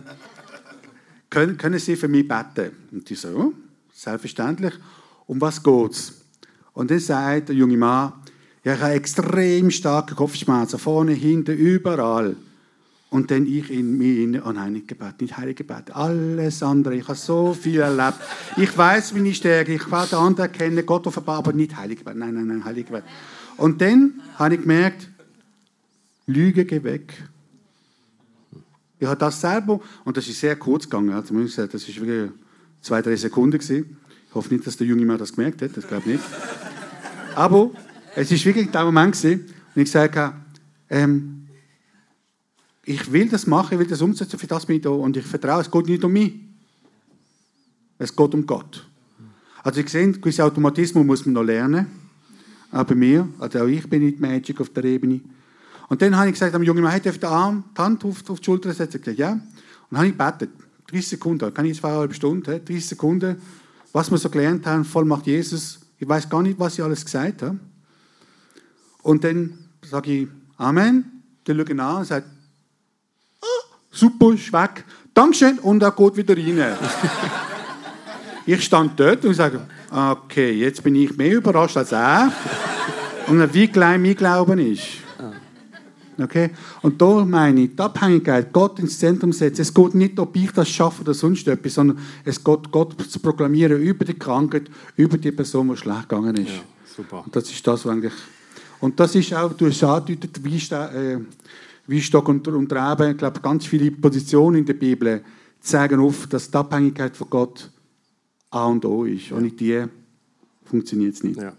[1.29, 2.71] können, können Sie für mich beten?
[2.91, 3.53] Und die so, oh,
[3.93, 4.73] selbstverständlich.
[5.27, 6.13] Um was geht's?
[6.73, 8.13] Und dann sagt der junge Mann,
[8.63, 12.35] ja, ich habe extrem starke Kopfschmerzen, vorne, hinten, überall.
[13.11, 16.95] Und dann ich in mir, oh nein, nicht Gebet, nicht Heilige Gebet, alles andere.
[16.95, 18.17] Ich habe so viel erlebt.
[18.55, 22.15] Ich weiß, ich stärke, ich werde andere kennen, Gott offenbar, aber nicht Heilige Gebet.
[22.15, 23.03] Nein, nein, nein, Heilige Gebet.
[23.57, 25.09] Und dann habe ich gemerkt,
[26.25, 27.21] Lüge, geh weg.
[28.97, 31.99] Ich habe das selber, und das ist sehr kurz gegangen, also ich sagen, das ist
[31.99, 32.31] wirklich
[32.81, 33.97] zwei, drei Sekunden gewesen.
[34.29, 36.23] Ich hoffe nicht, dass der junge Mann das gemerkt hat, das glaube ich nicht.
[37.35, 37.71] Aber
[38.15, 40.31] es ist wirklich der Moment gewesen, und ich sage,
[40.89, 41.40] ähm,
[42.83, 45.25] ich will das machen, ich will das umsetzen, für das bin ich da und ich
[45.25, 46.33] vertraue, es geht nicht um mich.
[47.97, 48.87] Es geht um Gott.
[49.63, 51.85] Also ich sehe, gewisse Automatismus muss man noch lernen,
[52.71, 55.21] auch bei mir, also auch ich bin nicht Magic auf der Ebene.
[55.87, 58.39] Und dann habe ich gesagt, am jungen Mann, auf den Arm, die Hand auf, auf
[58.39, 59.01] die Schulter setzen.
[59.17, 59.33] Ja.
[59.33, 59.41] Und
[59.91, 60.49] dann habe ich gebetet.
[60.87, 63.37] 30 Sekunden, kann ich zweieinhalb Stunden, 30 Sekunden,
[63.93, 65.79] was wir so gelernt haben, Vollmacht Jesus.
[65.99, 67.59] Ich weiß gar nicht, was ich alles gesagt habe.
[69.03, 70.27] Und dann sage ich
[70.57, 71.05] Amen.
[71.43, 72.25] Dann schaue ich an und sage,
[73.91, 74.85] super, ist weg.
[75.13, 75.59] Dankeschön.
[75.59, 76.77] Und er geht wieder rein.
[78.45, 79.61] ich stand dort und sage,
[79.91, 82.31] okay, jetzt bin ich mehr überrascht als er.
[83.27, 85.01] Und wie klein mein Glauben ist.
[86.19, 86.51] Okay?
[86.81, 89.61] Und da meine ich, die Abhängigkeit, Gott ins Zentrum setzen.
[89.61, 93.19] Es geht nicht, ob ich das schaffe oder sonst etwas, sondern es geht, Gott zu
[93.19, 94.63] proklamieren über die Krankheit,
[94.95, 96.49] über die Person, die schlecht gegangen ist.
[96.49, 96.61] Ja,
[96.95, 97.23] super.
[97.25, 98.13] Und das ist das, was eigentlich.
[98.79, 101.19] Und das ist auch, du hast angedeutet, wie ist der, äh,
[101.87, 103.11] wie Stock und, und Reben.
[103.11, 105.23] Ich glaube, ganz viele Positionen in der Bibel
[105.59, 107.71] zeigen auf, dass die Abhängigkeit von Gott
[108.49, 109.31] A und O ist.
[109.31, 109.85] Ohne die
[110.65, 111.39] funktioniert es nicht.
[111.39, 111.53] Ja,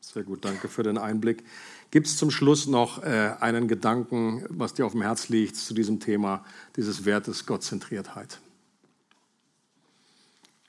[0.00, 0.44] sehr gut.
[0.44, 1.44] Danke für den Einblick.
[1.90, 5.72] Gibt es zum Schluss noch äh, einen Gedanken, was dir auf dem Herz liegt zu
[5.72, 6.44] diesem Thema,
[6.76, 8.40] dieses Wertes Gottzentriertheit?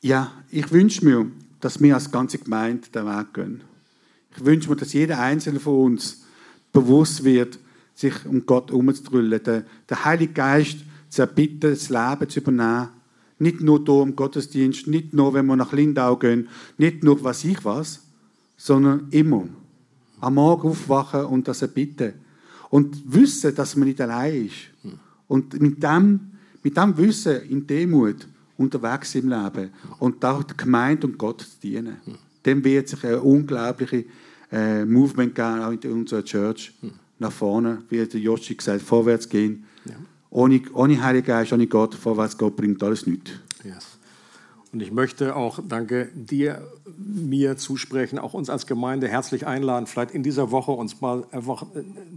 [0.02, 1.30] Ja, ich wünsche mir,
[1.60, 3.64] dass wir als ganze Gemeinde den Weg gehen.
[4.38, 6.24] Ich wünsche mir, dass jeder Einzelne von uns
[6.72, 7.60] bewusst wird,
[8.00, 10.78] sich um Gott herumzudrüllen, den, den Heiligen Geist
[11.10, 12.89] zu erbitten, das Leben zu übernehmen.
[13.39, 16.47] Nicht nur hier im Gottesdienst, nicht nur, wenn wir nach Lindau gehen,
[16.78, 18.02] nicht nur, was ich was,
[18.56, 19.50] sondern immer.
[20.22, 22.14] Am Morgen aufwachen und das erbitten.
[22.70, 24.93] Und wissen, dass man nicht allein ist.
[25.28, 26.32] Und mit dem,
[26.64, 28.28] mit dem Wissen in Demut
[28.58, 31.97] unterwegs im Leben und auch der Gemeinde und Gott zu dienen.
[32.45, 34.06] Dem wird sich ein unglaubliches
[34.52, 36.74] äh, Movement geben, auch in unserer Church,
[37.20, 39.65] nach vorne, wie der Joshi gesagt vorwärts gehen.
[39.86, 39.95] Ja.
[40.30, 43.32] Ohne, ohne Heiligen Geist, ohne Gott vorwärts gehen, bringt alles nichts.
[43.63, 43.99] Yes.
[44.72, 46.61] Und ich möchte auch, danke dir,
[46.95, 51.65] mir zusprechen, auch uns als Gemeinde herzlich einladen, vielleicht in dieser Woche uns mal einfach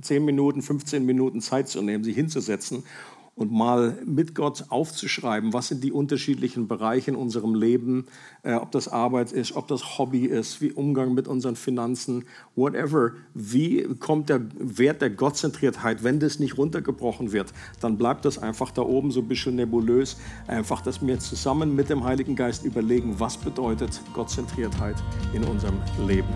[0.02, 2.84] 10 Minuten, 15 Minuten Zeit zu nehmen, sich hinzusetzen
[3.34, 8.06] und mal mit Gott aufzuschreiben, was sind die unterschiedlichen Bereiche in unserem Leben,
[8.42, 12.24] äh, ob das Arbeit ist, ob das Hobby ist, wie Umgang mit unseren Finanzen,
[12.56, 13.12] whatever.
[13.32, 18.70] Wie kommt der Wert der Gottzentriertheit, wenn das nicht runtergebrochen wird, dann bleibt das einfach
[18.70, 20.18] da oben so ein bisschen nebulös.
[20.46, 24.96] Einfach, dass wir zusammen mit dem Heiligen Geist überlegen, was bedeutet Gottzentriertheit
[25.32, 26.28] in unserem Leben.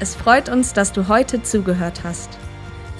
[0.00, 2.41] Es freut uns, dass du heute zugehört hast.